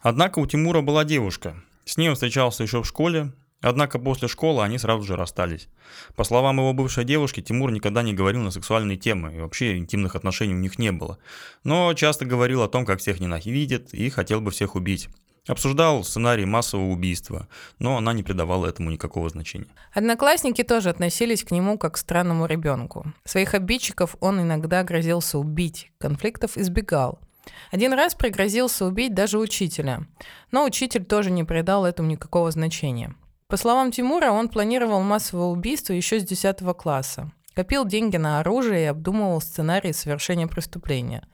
Однако 0.03 0.39
у 0.39 0.45
Тимура 0.45 0.81
была 0.81 1.05
девушка. 1.05 1.55
С 1.85 1.95
ней 1.95 2.09
он 2.09 2.15
встречался 2.15 2.61
еще 2.63 2.83
в 2.83 2.85
школе, 2.85 3.31
однако 3.61 3.99
после 3.99 4.27
школы 4.27 4.61
они 4.61 4.77
сразу 4.77 5.03
же 5.03 5.15
расстались. 5.15 5.69
По 6.17 6.25
словам 6.25 6.57
его 6.57 6.73
бывшей 6.73 7.05
девушки, 7.05 7.41
Тимур 7.41 7.71
никогда 7.71 8.03
не 8.03 8.13
говорил 8.13 8.41
на 8.41 8.51
сексуальные 8.51 8.97
темы, 8.97 9.33
и 9.33 9.39
вообще 9.39 9.77
интимных 9.77 10.17
отношений 10.17 10.55
у 10.55 10.59
них 10.59 10.77
не 10.77 10.91
было. 10.91 11.19
Но 11.63 11.93
часто 11.93 12.25
говорил 12.25 12.63
о 12.63 12.67
том, 12.67 12.85
как 12.85 12.99
всех 12.99 13.21
ненавидит 13.21 13.93
и 13.93 14.09
хотел 14.09 14.41
бы 14.41 14.51
всех 14.51 14.75
убить. 14.75 15.07
Обсуждал 15.47 16.03
сценарий 16.03 16.45
массового 16.45 16.91
убийства, 16.91 17.47
но 17.79 17.95
она 17.95 18.11
не 18.11 18.23
придавала 18.23 18.67
этому 18.67 18.91
никакого 18.91 19.29
значения. 19.29 19.67
Одноклассники 19.93 20.63
тоже 20.63 20.89
относились 20.89 21.45
к 21.45 21.51
нему 21.51 21.77
как 21.77 21.93
к 21.93 21.97
странному 21.97 22.45
ребенку. 22.45 23.05
Своих 23.23 23.53
обидчиков 23.53 24.17
он 24.19 24.41
иногда 24.41 24.83
грозился 24.83 25.37
убить, 25.37 25.91
конфликтов 25.97 26.57
избегал– 26.57 27.19
один 27.71 27.93
раз 27.93 28.15
пригрозился 28.15 28.85
убить 28.85 29.13
даже 29.13 29.37
учителя, 29.39 30.05
но 30.51 30.65
учитель 30.65 31.05
тоже 31.05 31.31
не 31.31 31.43
придал 31.43 31.85
этому 31.85 32.09
никакого 32.09 32.51
значения. 32.51 33.15
По 33.47 33.57
словам 33.57 33.91
Тимура, 33.91 34.31
он 34.31 34.49
планировал 34.49 35.01
массовое 35.01 35.47
убийство 35.47 35.93
еще 35.93 36.19
с 36.19 36.23
10 36.23 36.59
класса. 36.77 37.31
Копил 37.53 37.85
деньги 37.85 38.17
на 38.17 38.39
оружие 38.39 38.83
и 38.83 38.87
обдумывал 38.87 39.39
сценарий 39.41 39.93
совершения 39.93 40.47
преступления. 40.47 41.27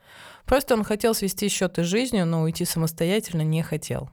Просто 0.44 0.74
он 0.74 0.84
хотел 0.84 1.14
свести 1.14 1.48
счеты 1.48 1.82
с 1.82 1.86
жизнью, 1.86 2.26
но 2.26 2.42
уйти 2.42 2.64
самостоятельно 2.64 3.42
не 3.42 3.62
хотел. 3.62 4.10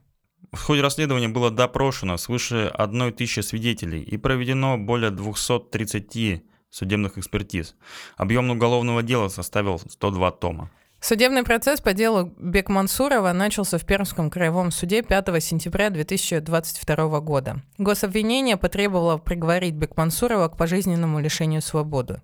В 0.53 0.61
ходе 0.61 0.81
расследования 0.81 1.27
было 1.27 1.51
допрошено 1.51 2.15
свыше 2.17 2.71
одной 2.73 3.11
тысячи 3.11 3.41
свидетелей 3.41 4.01
и 4.01 4.15
проведено 4.17 4.77
более 4.77 5.11
230 5.11 6.43
судебных 6.69 7.17
экспертиз. 7.17 7.75
Объем 8.15 8.49
уголовного 8.49 9.03
дела 9.03 9.27
составил 9.27 9.79
102 9.79 10.31
тома. 10.31 10.71
Судебный 10.99 11.43
процесс 11.43 11.79
по 11.79 11.93
делу 11.93 12.33
Бекмансурова 12.37 13.31
начался 13.31 13.77
в 13.77 13.85
Пермском 13.85 14.29
краевом 14.29 14.71
суде 14.71 15.03
5 15.03 15.43
сентября 15.43 15.89
2022 15.89 17.19
года. 17.21 17.61
Гособвинение 17.77 18.57
потребовало 18.57 19.17
приговорить 19.17 19.75
Бекмансурова 19.75 20.47
к 20.49 20.57
пожизненному 20.57 21.19
лишению 21.19 21.61
свободы. 21.61 22.21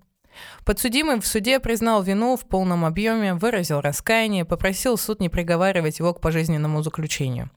Подсудимый 0.64 1.20
в 1.20 1.26
суде 1.26 1.60
признал 1.60 2.02
вину 2.02 2.36
в 2.36 2.46
полном 2.46 2.84
объеме, 2.84 3.34
выразил 3.34 3.80
раскаяние, 3.80 4.44
попросил 4.44 4.98
суд 4.98 5.20
не 5.20 5.28
приговаривать 5.28 6.00
его 6.00 6.12
к 6.12 6.20
пожизненному 6.20 6.82
заключению. 6.82 7.50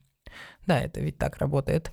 Да, 0.66 0.78
это 0.78 1.00
ведь 1.00 1.18
так 1.18 1.38
работает. 1.38 1.90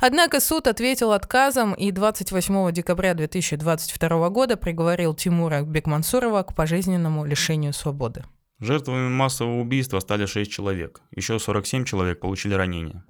Однако 0.00 0.40
суд 0.40 0.66
ответил 0.66 1.12
отказом 1.12 1.74
и 1.74 1.92
28 1.92 2.72
декабря 2.72 3.14
2022 3.14 4.30
года 4.30 4.56
приговорил 4.56 5.14
Тимура 5.14 5.62
Бекмансурова 5.62 6.42
к 6.42 6.54
пожизненному 6.54 7.24
лишению 7.24 7.72
свободы. 7.72 8.24
Жертвами 8.64 9.10
массового 9.10 9.60
убийства 9.60 10.00
стали 10.00 10.24
6 10.24 10.50
человек. 10.50 11.02
Еще 11.14 11.38
47 11.38 11.84
человек 11.84 12.20
получили 12.20 12.54
ранения. 12.54 13.04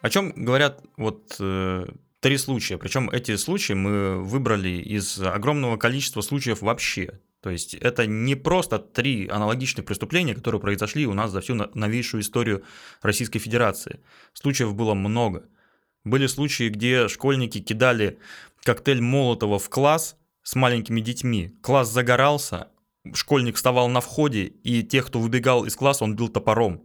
О 0.00 0.08
чем 0.08 0.32
говорят 0.36 0.84
вот 0.96 1.34
э, 1.40 1.86
три 2.20 2.38
случая. 2.38 2.78
Причем 2.78 3.10
эти 3.10 3.34
случаи 3.34 3.72
мы 3.72 4.22
выбрали 4.22 4.68
из 4.68 5.20
огромного 5.20 5.76
количества 5.78 6.20
случаев 6.20 6.62
вообще. 6.62 7.18
То 7.40 7.50
есть 7.50 7.74
это 7.74 8.06
не 8.06 8.36
просто 8.36 8.78
три 8.78 9.26
аналогичных 9.26 9.84
преступления, 9.84 10.34
которые 10.36 10.60
произошли 10.60 11.08
у 11.08 11.14
нас 11.14 11.32
за 11.32 11.40
всю 11.40 11.56
новейшую 11.74 12.20
историю 12.20 12.62
Российской 13.02 13.40
Федерации. 13.40 13.98
Случаев 14.32 14.76
было 14.76 14.94
много. 14.94 15.48
Были 16.04 16.28
случаи, 16.28 16.68
где 16.68 17.08
школьники 17.08 17.60
кидали 17.60 18.20
коктейль 18.62 19.00
Молотова 19.00 19.58
в 19.58 19.68
класс 19.68 20.16
с 20.44 20.54
маленькими 20.54 21.00
детьми. 21.00 21.58
Класс 21.62 21.90
загорался, 21.90 22.68
школьник 23.12 23.56
вставал 23.56 23.88
на 23.88 24.00
входе, 24.00 24.44
и 24.44 24.82
тех, 24.82 25.06
кто 25.06 25.18
выбегал 25.18 25.64
из 25.64 25.74
класса, 25.74 26.04
он 26.04 26.14
бил 26.14 26.28
топором. 26.28 26.84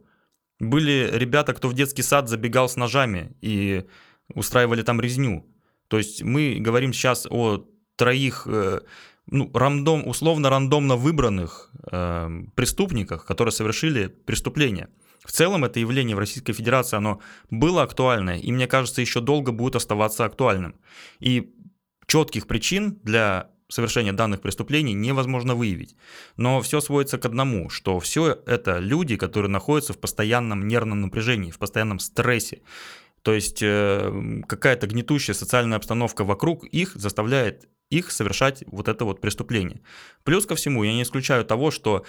Были 0.59 1.09
ребята, 1.13 1.53
кто 1.53 1.67
в 1.67 1.73
детский 1.73 2.01
сад 2.01 2.27
забегал 2.27 2.67
с 2.67 2.75
ножами 2.75 3.35
и 3.41 3.85
устраивали 4.33 4.81
там 4.81 4.99
резню. 4.99 5.45
То 5.87 5.97
есть 5.97 6.23
мы 6.23 6.57
говорим 6.59 6.93
сейчас 6.93 7.27
о 7.29 7.65
троих 7.95 8.43
э, 8.45 8.81
ну, 9.27 9.49
рандом, 9.53 10.07
условно 10.07 10.49
рандомно 10.49 10.95
выбранных 10.95 11.71
э, 11.91 12.43
преступниках, 12.55 13.25
которые 13.25 13.51
совершили 13.51 14.07
преступление. 14.07 14.89
В 15.23 15.31
целом 15.31 15.65
это 15.65 15.79
явление 15.79 16.15
в 16.15 16.19
Российской 16.19 16.53
Федерации, 16.53 16.97
оно 16.97 17.19
было 17.49 17.83
актуальное, 17.83 18.37
и 18.37 18.51
мне 18.51 18.67
кажется, 18.67 19.01
еще 19.01 19.19
долго 19.19 19.51
будет 19.51 19.75
оставаться 19.75 20.25
актуальным. 20.25 20.75
И 21.19 21.53
четких 22.09 22.47
причин 22.47 22.99
для 23.03 23.51
совершения 23.69 24.13
данных 24.13 24.41
преступлений 24.41 24.93
невозможно 24.93 25.55
выявить. 25.55 25.95
Но 26.37 26.59
все 26.61 26.81
сводится 26.81 27.19
к 27.19 27.25
одному, 27.25 27.69
что 27.69 27.99
все 27.99 28.41
это 28.47 28.79
люди, 28.79 29.15
которые 29.15 29.51
находятся 29.51 29.93
в 29.93 29.99
постоянном 29.99 30.67
нервном 30.67 31.01
напряжении, 31.01 31.51
в 31.51 31.59
постоянном 31.59 31.99
стрессе. 31.99 32.61
То 33.21 33.33
есть 33.33 33.59
э, 33.61 34.41
какая-то 34.47 34.87
гнетущая 34.87 35.35
социальная 35.35 35.77
обстановка 35.77 36.23
вокруг 36.23 36.65
их 36.65 36.95
заставляет 36.95 37.69
их 37.91 38.11
совершать 38.11 38.63
вот 38.67 38.87
это 38.87 39.05
вот 39.05 39.21
преступление. 39.21 39.81
Плюс 40.23 40.45
ко 40.45 40.55
всему, 40.55 40.83
я 40.83 40.93
не 40.93 41.03
исключаю 41.03 41.45
того, 41.45 41.69
что 41.69 42.05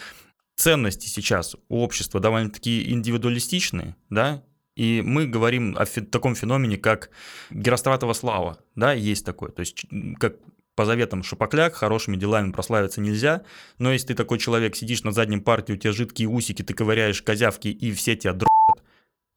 ценности 0.56 1.08
сейчас 1.08 1.56
у 1.68 1.82
общества 1.82 2.20
довольно-таки 2.20 2.90
индивидуалистичные, 2.90 3.96
да, 4.08 4.44
и 4.80 5.02
мы 5.02 5.26
говорим 5.26 5.76
о 5.76 5.84
фе- 5.84 6.00
таком 6.00 6.34
феномене, 6.34 6.78
как 6.78 7.10
Геростратова 7.50 8.14
слава, 8.14 8.56
да, 8.76 8.94
есть 8.94 9.26
такое, 9.26 9.50
то 9.50 9.60
есть 9.60 9.84
как 10.18 10.36
по 10.74 10.86
заветам 10.86 11.22
Шапокляк, 11.22 11.74
хорошими 11.74 12.16
делами 12.16 12.50
прославиться 12.50 13.02
нельзя, 13.02 13.42
но 13.78 13.92
если 13.92 14.08
ты 14.08 14.14
такой 14.14 14.38
человек, 14.38 14.74
сидишь 14.76 15.04
на 15.04 15.12
заднем 15.12 15.42
парте, 15.42 15.74
у 15.74 15.76
тебя 15.76 15.92
жидкие 15.92 16.28
усики, 16.28 16.62
ты 16.62 16.72
ковыряешь 16.72 17.20
козявки, 17.20 17.68
и 17.68 17.92
все 17.92 18.16
тебя 18.16 18.32
дрот, 18.32 18.82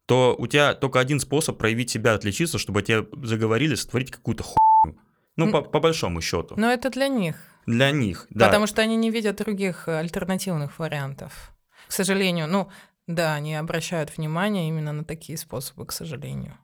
то 0.05 0.33
у 0.39 0.47
тебя 0.47 0.75
только 0.75 1.01
один 1.01 1.19
способ 1.19 1.57
проявить 1.57 1.89
себя, 1.89 2.13
отличиться, 2.13 2.57
чтобы 2.57 2.81
тебя 2.81 3.05
заговорили, 3.23 3.75
сотворить 3.75 4.11
какую-то 4.11 4.43
хуйню. 4.43 4.97
Ну, 5.35 5.51
по, 5.51 5.61
по 5.61 5.81
большому 5.81 6.21
счету. 6.21 6.55
Но 6.57 6.71
это 6.71 6.89
для 6.89 7.09
них. 7.09 7.35
Для 7.65 7.91
них, 7.91 8.27
да. 8.29 8.45
Потому 8.45 8.65
что 8.65 8.81
они 8.81 8.95
не 8.95 9.11
видят 9.11 9.35
других 9.35 9.89
э, 9.89 9.97
альтернативных 9.97 10.79
вариантов. 10.79 11.51
К 11.87 11.91
сожалению, 11.91 12.47
ну, 12.47 12.69
да, 13.07 13.33
они 13.33 13.55
обращают 13.55 14.15
внимание 14.15 14.67
именно 14.67 14.93
на 14.93 15.03
такие 15.03 15.37
способы, 15.37 15.85
к 15.85 15.91
сожалению. 15.91 16.57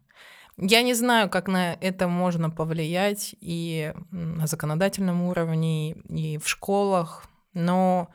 Я 0.58 0.82
не 0.82 0.93
знаю, 0.93 1.30
как 1.30 1.47
на 1.47 1.73
это 1.73 2.08
можно 2.08 2.49
повлиять 2.49 3.36
и 3.39 3.93
на 4.12 4.45
законодательном 4.45 5.21
уровне, 5.23 5.91
и 5.91 6.38
в 6.38 6.47
школах, 6.49 7.25
но 7.54 8.10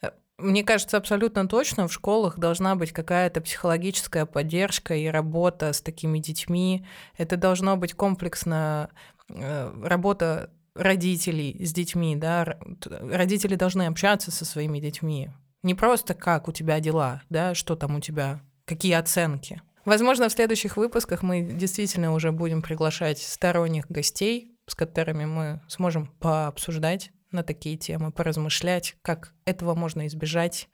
э, 0.00 0.10
мне 0.38 0.62
кажется, 0.62 0.96
абсолютно 0.96 1.48
точно 1.48 1.88
в 1.88 1.92
школах 1.92 2.38
должна 2.38 2.76
быть 2.76 2.92
какая-то 2.92 3.40
психологическая 3.40 4.26
поддержка 4.26 4.94
и 4.94 5.06
работа 5.06 5.72
с 5.72 5.80
такими 5.80 6.20
детьми. 6.20 6.86
Это 7.16 7.36
должно 7.36 7.76
быть 7.76 7.94
комплексно 7.94 8.90
Э, 9.28 9.72
работа 9.82 10.50
родителей 10.74 11.64
с 11.64 11.72
детьми, 11.72 12.16
да, 12.16 12.58
родители 12.90 13.54
должны 13.54 13.86
общаться 13.86 14.30
со 14.30 14.44
своими 14.44 14.78
детьми. 14.78 15.30
Не 15.62 15.74
просто 15.74 16.14
как 16.14 16.48
у 16.48 16.52
тебя 16.52 16.80
дела, 16.80 17.22
да, 17.28 17.54
что 17.54 17.76
там 17.76 17.96
у 17.96 18.00
тебя, 18.00 18.40
какие 18.64 18.94
оценки. 18.94 19.60
Возможно, 19.84 20.28
в 20.28 20.32
следующих 20.32 20.76
выпусках 20.76 21.22
мы 21.22 21.42
действительно 21.42 22.12
уже 22.12 22.32
будем 22.32 22.62
приглашать 22.62 23.18
сторонних 23.18 23.86
гостей, 23.88 24.56
с 24.66 24.74
которыми 24.74 25.24
мы 25.26 25.60
сможем 25.68 26.08
пообсуждать 26.18 27.12
на 27.30 27.42
такие 27.42 27.76
темы, 27.76 28.10
поразмышлять, 28.10 28.96
как 29.02 29.32
этого 29.44 29.74
можно 29.74 30.06
избежать, 30.06 30.68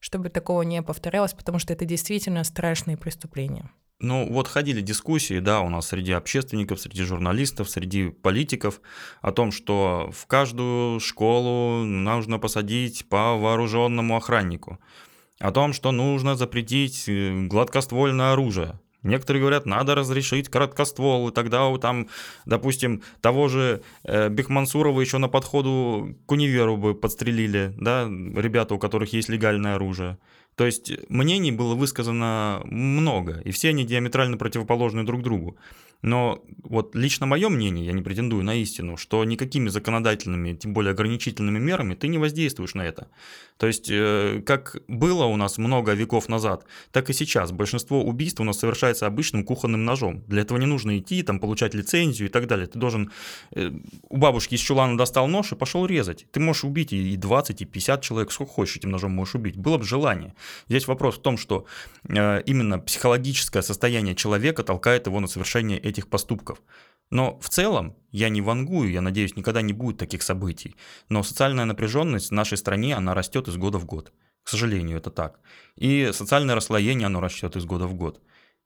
чтобы 0.00 0.28
такого 0.28 0.62
не 0.62 0.82
повторялось, 0.82 1.34
потому 1.34 1.58
что 1.58 1.72
это 1.72 1.84
действительно 1.84 2.44
страшные 2.44 2.96
преступления. 2.96 3.70
Ну, 4.00 4.32
вот 4.32 4.46
ходили 4.46 4.80
дискуссии, 4.80 5.40
да, 5.40 5.60
у 5.60 5.68
нас 5.68 5.88
среди 5.88 6.12
общественников, 6.12 6.80
среди 6.80 7.02
журналистов, 7.02 7.68
среди 7.68 8.10
политиков 8.10 8.80
о 9.22 9.32
том, 9.32 9.50
что 9.50 10.10
в 10.12 10.26
каждую 10.26 11.00
школу 11.00 11.84
нужно 11.84 12.38
посадить 12.38 13.08
по 13.08 13.34
вооруженному 13.36 14.16
охраннику, 14.16 14.78
о 15.40 15.50
том, 15.50 15.72
что 15.72 15.90
нужно 15.90 16.36
запретить 16.36 17.08
э, 17.08 17.46
гладкоствольное 17.48 18.32
оружие. 18.32 18.78
Некоторые 19.02 19.40
говорят, 19.40 19.64
надо 19.64 19.94
разрешить 19.94 20.48
короткоствол, 20.48 21.28
и 21.28 21.32
тогда 21.32 21.76
там, 21.78 22.08
допустим, 22.46 23.02
того 23.20 23.48
же 23.48 23.82
э, 24.02 24.28
Бехмансурова 24.28 25.00
еще 25.00 25.18
на 25.18 25.28
подходу 25.28 26.16
к 26.26 26.32
универу 26.32 26.76
бы 26.76 26.94
подстрелили, 26.94 27.72
да, 27.76 28.04
ребята, 28.08 28.74
у 28.74 28.78
которых 28.78 29.12
есть 29.12 29.28
легальное 29.28 29.76
оружие. 29.76 30.18
То 30.56 30.66
есть 30.66 30.90
мнений 31.08 31.52
было 31.52 31.76
высказано 31.76 32.62
много, 32.64 33.40
и 33.44 33.52
все 33.52 33.68
они 33.68 33.84
диаметрально 33.84 34.36
противоположны 34.36 35.04
друг 35.04 35.22
другу. 35.22 35.56
Но 36.02 36.44
вот 36.62 36.94
лично 36.94 37.26
мое 37.26 37.48
мнение, 37.48 37.84
я 37.84 37.92
не 37.92 38.02
претендую 38.02 38.44
на 38.44 38.54
истину, 38.54 38.96
что 38.96 39.24
никакими 39.24 39.68
законодательными, 39.68 40.54
тем 40.54 40.72
более 40.72 40.92
ограничительными 40.92 41.58
мерами 41.58 41.94
ты 41.94 42.08
не 42.08 42.18
воздействуешь 42.18 42.74
на 42.74 42.82
это. 42.82 43.08
То 43.56 43.66
есть, 43.66 43.90
э, 43.90 44.40
как 44.46 44.76
было 44.86 45.24
у 45.24 45.36
нас 45.36 45.58
много 45.58 45.92
веков 45.92 46.28
назад, 46.28 46.64
так 46.92 47.10
и 47.10 47.12
сейчас. 47.12 47.50
Большинство 47.50 48.04
убийств 48.04 48.40
у 48.40 48.44
нас 48.44 48.60
совершается 48.60 49.06
обычным 49.06 49.44
кухонным 49.44 49.84
ножом. 49.84 50.22
Для 50.28 50.42
этого 50.42 50.58
не 50.58 50.66
нужно 50.66 50.98
идти, 50.98 51.22
там, 51.24 51.40
получать 51.40 51.74
лицензию 51.74 52.28
и 52.28 52.32
так 52.32 52.46
далее. 52.46 52.68
Ты 52.68 52.78
должен... 52.78 53.10
Э, 53.56 53.72
у 54.08 54.16
бабушки 54.16 54.54
из 54.54 54.60
чулана 54.60 54.96
достал 54.96 55.26
нож 55.26 55.50
и 55.50 55.56
пошел 55.56 55.84
резать. 55.86 56.26
Ты 56.30 56.38
можешь 56.38 56.62
убить 56.62 56.92
и 56.92 57.16
20, 57.16 57.62
и 57.62 57.64
50 57.64 58.02
человек, 58.02 58.30
сколько 58.30 58.52
хочешь 58.52 58.76
этим 58.76 58.90
ножом 58.90 59.10
можешь 59.10 59.34
убить. 59.34 59.56
Было 59.56 59.78
бы 59.78 59.84
желание. 59.84 60.34
Здесь 60.68 60.86
вопрос 60.86 61.16
в 61.16 61.22
том, 61.22 61.36
что 61.36 61.66
э, 62.08 62.42
именно 62.46 62.78
психологическое 62.78 63.62
состояние 63.62 64.14
человека 64.14 64.62
толкает 64.62 65.08
его 65.08 65.18
на 65.18 65.26
совершение 65.26 65.80
этих 65.88 66.08
поступков. 66.08 66.62
Но 67.10 67.38
в 67.40 67.48
целом 67.48 67.96
я 68.10 68.28
не 68.28 68.40
вангую, 68.40 68.90
я 68.90 69.00
надеюсь, 69.00 69.36
никогда 69.36 69.62
не 69.62 69.72
будет 69.72 69.98
таких 69.98 70.22
событий. 70.22 70.76
Но 71.08 71.22
социальная 71.22 71.64
напряженность 71.64 72.28
в 72.28 72.34
нашей 72.34 72.58
стране, 72.58 72.94
она 72.94 73.14
растет 73.14 73.48
из 73.48 73.56
года 73.56 73.78
в 73.78 73.86
год. 73.86 74.12
К 74.42 74.48
сожалению, 74.48 74.98
это 74.98 75.10
так. 75.10 75.40
И 75.76 76.10
социальное 76.12 76.54
расслоение, 76.54 77.06
оно 77.06 77.20
растет 77.20 77.56
из 77.56 77.64
года 77.64 77.86
в 77.86 77.94
год. 77.94 78.20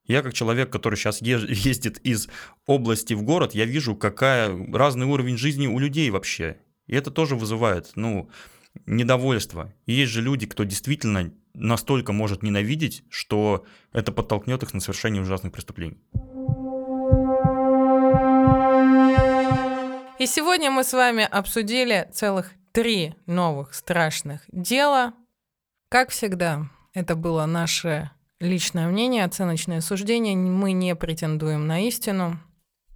Я 0.04 0.22
как 0.22 0.34
человек, 0.34 0.70
который 0.70 0.96
сейчас 0.96 1.22
ездит 1.22 1.98
из 1.98 2.28
области 2.66 3.14
в 3.14 3.22
город, 3.22 3.54
я 3.54 3.64
вижу, 3.64 3.94
какая 3.94 4.50
разный 4.72 5.06
уровень 5.06 5.36
жизни 5.36 5.66
у 5.66 5.78
людей 5.78 6.10
вообще. 6.10 6.58
И 6.86 6.94
это 6.94 7.10
тоже 7.10 7.36
вызывает, 7.36 7.92
ну, 7.94 8.28
недовольство. 8.86 9.72
И 9.86 9.92
есть 9.92 10.12
же 10.12 10.22
люди, 10.22 10.46
кто 10.46 10.64
действительно 10.64 11.32
настолько 11.54 12.12
может 12.12 12.42
ненавидеть, 12.42 13.04
что 13.08 13.64
это 13.92 14.10
подтолкнет 14.10 14.62
их 14.62 14.74
на 14.74 14.80
совершение 14.80 15.22
ужасных 15.22 15.52
преступлений. 15.52 15.98
И 20.18 20.26
сегодня 20.26 20.70
мы 20.70 20.84
с 20.84 20.92
вами 20.92 21.26
обсудили 21.28 22.08
целых 22.12 22.52
три 22.72 23.14
новых 23.26 23.74
страшных 23.74 24.42
дела. 24.48 25.14
Как 25.88 26.10
всегда, 26.10 26.68
это 26.94 27.16
было 27.16 27.46
наше 27.46 28.10
личное 28.38 28.88
мнение, 28.88 29.24
оценочное 29.24 29.80
суждение. 29.80 30.36
Мы 30.36 30.72
не 30.72 30.94
претендуем 30.94 31.66
на 31.66 31.86
истину. 31.86 32.38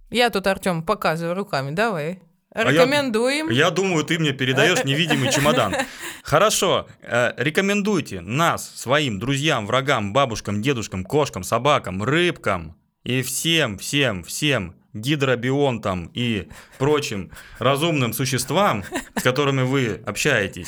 Я 0.09 0.29
тут, 0.29 0.47
Артем, 0.47 0.83
показываю 0.83 1.35
руками. 1.35 1.71
Давай. 1.71 2.21
Рекомендуем. 2.53 3.49
А 3.49 3.51
я, 3.51 3.65
я 3.65 3.71
думаю, 3.71 4.03
ты 4.03 4.17
мне 4.19 4.31
передаешь 4.31 4.83
невидимый 4.85 5.31
чемодан. 5.31 5.75
Хорошо, 6.23 6.87
э, 7.01 7.33
рекомендуйте 7.37 8.21
нас 8.21 8.69
своим 8.75 9.19
друзьям, 9.19 9.67
врагам, 9.67 10.13
бабушкам, 10.13 10.61
дедушкам, 10.61 11.03
кошкам, 11.03 11.43
собакам, 11.43 12.03
рыбкам 12.03 12.77
и 13.03 13.21
всем, 13.21 13.77
всем, 13.77 14.23
всем 14.23 14.75
гидробионтам 14.99 16.11
и 16.13 16.47
прочим 16.77 17.31
разумным 17.59 18.13
существам, 18.13 18.83
с 19.15 19.23
которыми 19.23 19.61
вы 19.61 20.01
общаетесь. 20.05 20.67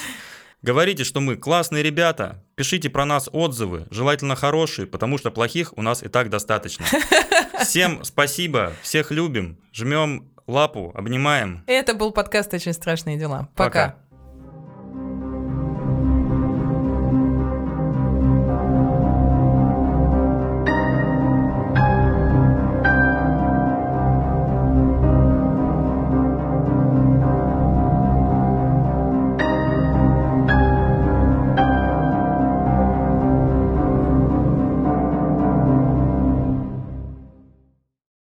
Говорите, 0.61 1.05
что 1.05 1.21
мы 1.21 1.37
классные 1.37 1.83
ребята, 1.83 2.43
пишите 2.55 2.89
про 2.89 3.05
нас 3.05 3.29
отзывы, 3.31 3.87
желательно 3.91 4.35
хорошие, 4.35 4.87
потому 4.87 5.17
что 5.17 5.31
плохих 5.31 5.71
у 5.77 5.81
нас 5.81 6.03
и 6.03 6.09
так 6.09 6.29
достаточно. 6.29 6.85
Всем 7.61 8.03
спасибо, 8.03 8.73
всех 8.81 9.11
любим, 9.11 9.57
жмем 9.71 10.29
лапу, 10.47 10.91
обнимаем. 10.95 11.63
Это 11.65 11.93
был 11.93 12.11
подкаст 12.11 12.53
«Очень 12.53 12.73
страшные 12.73 13.17
дела». 13.17 13.47
Пока. 13.55 13.69
Пока. 13.69 14.08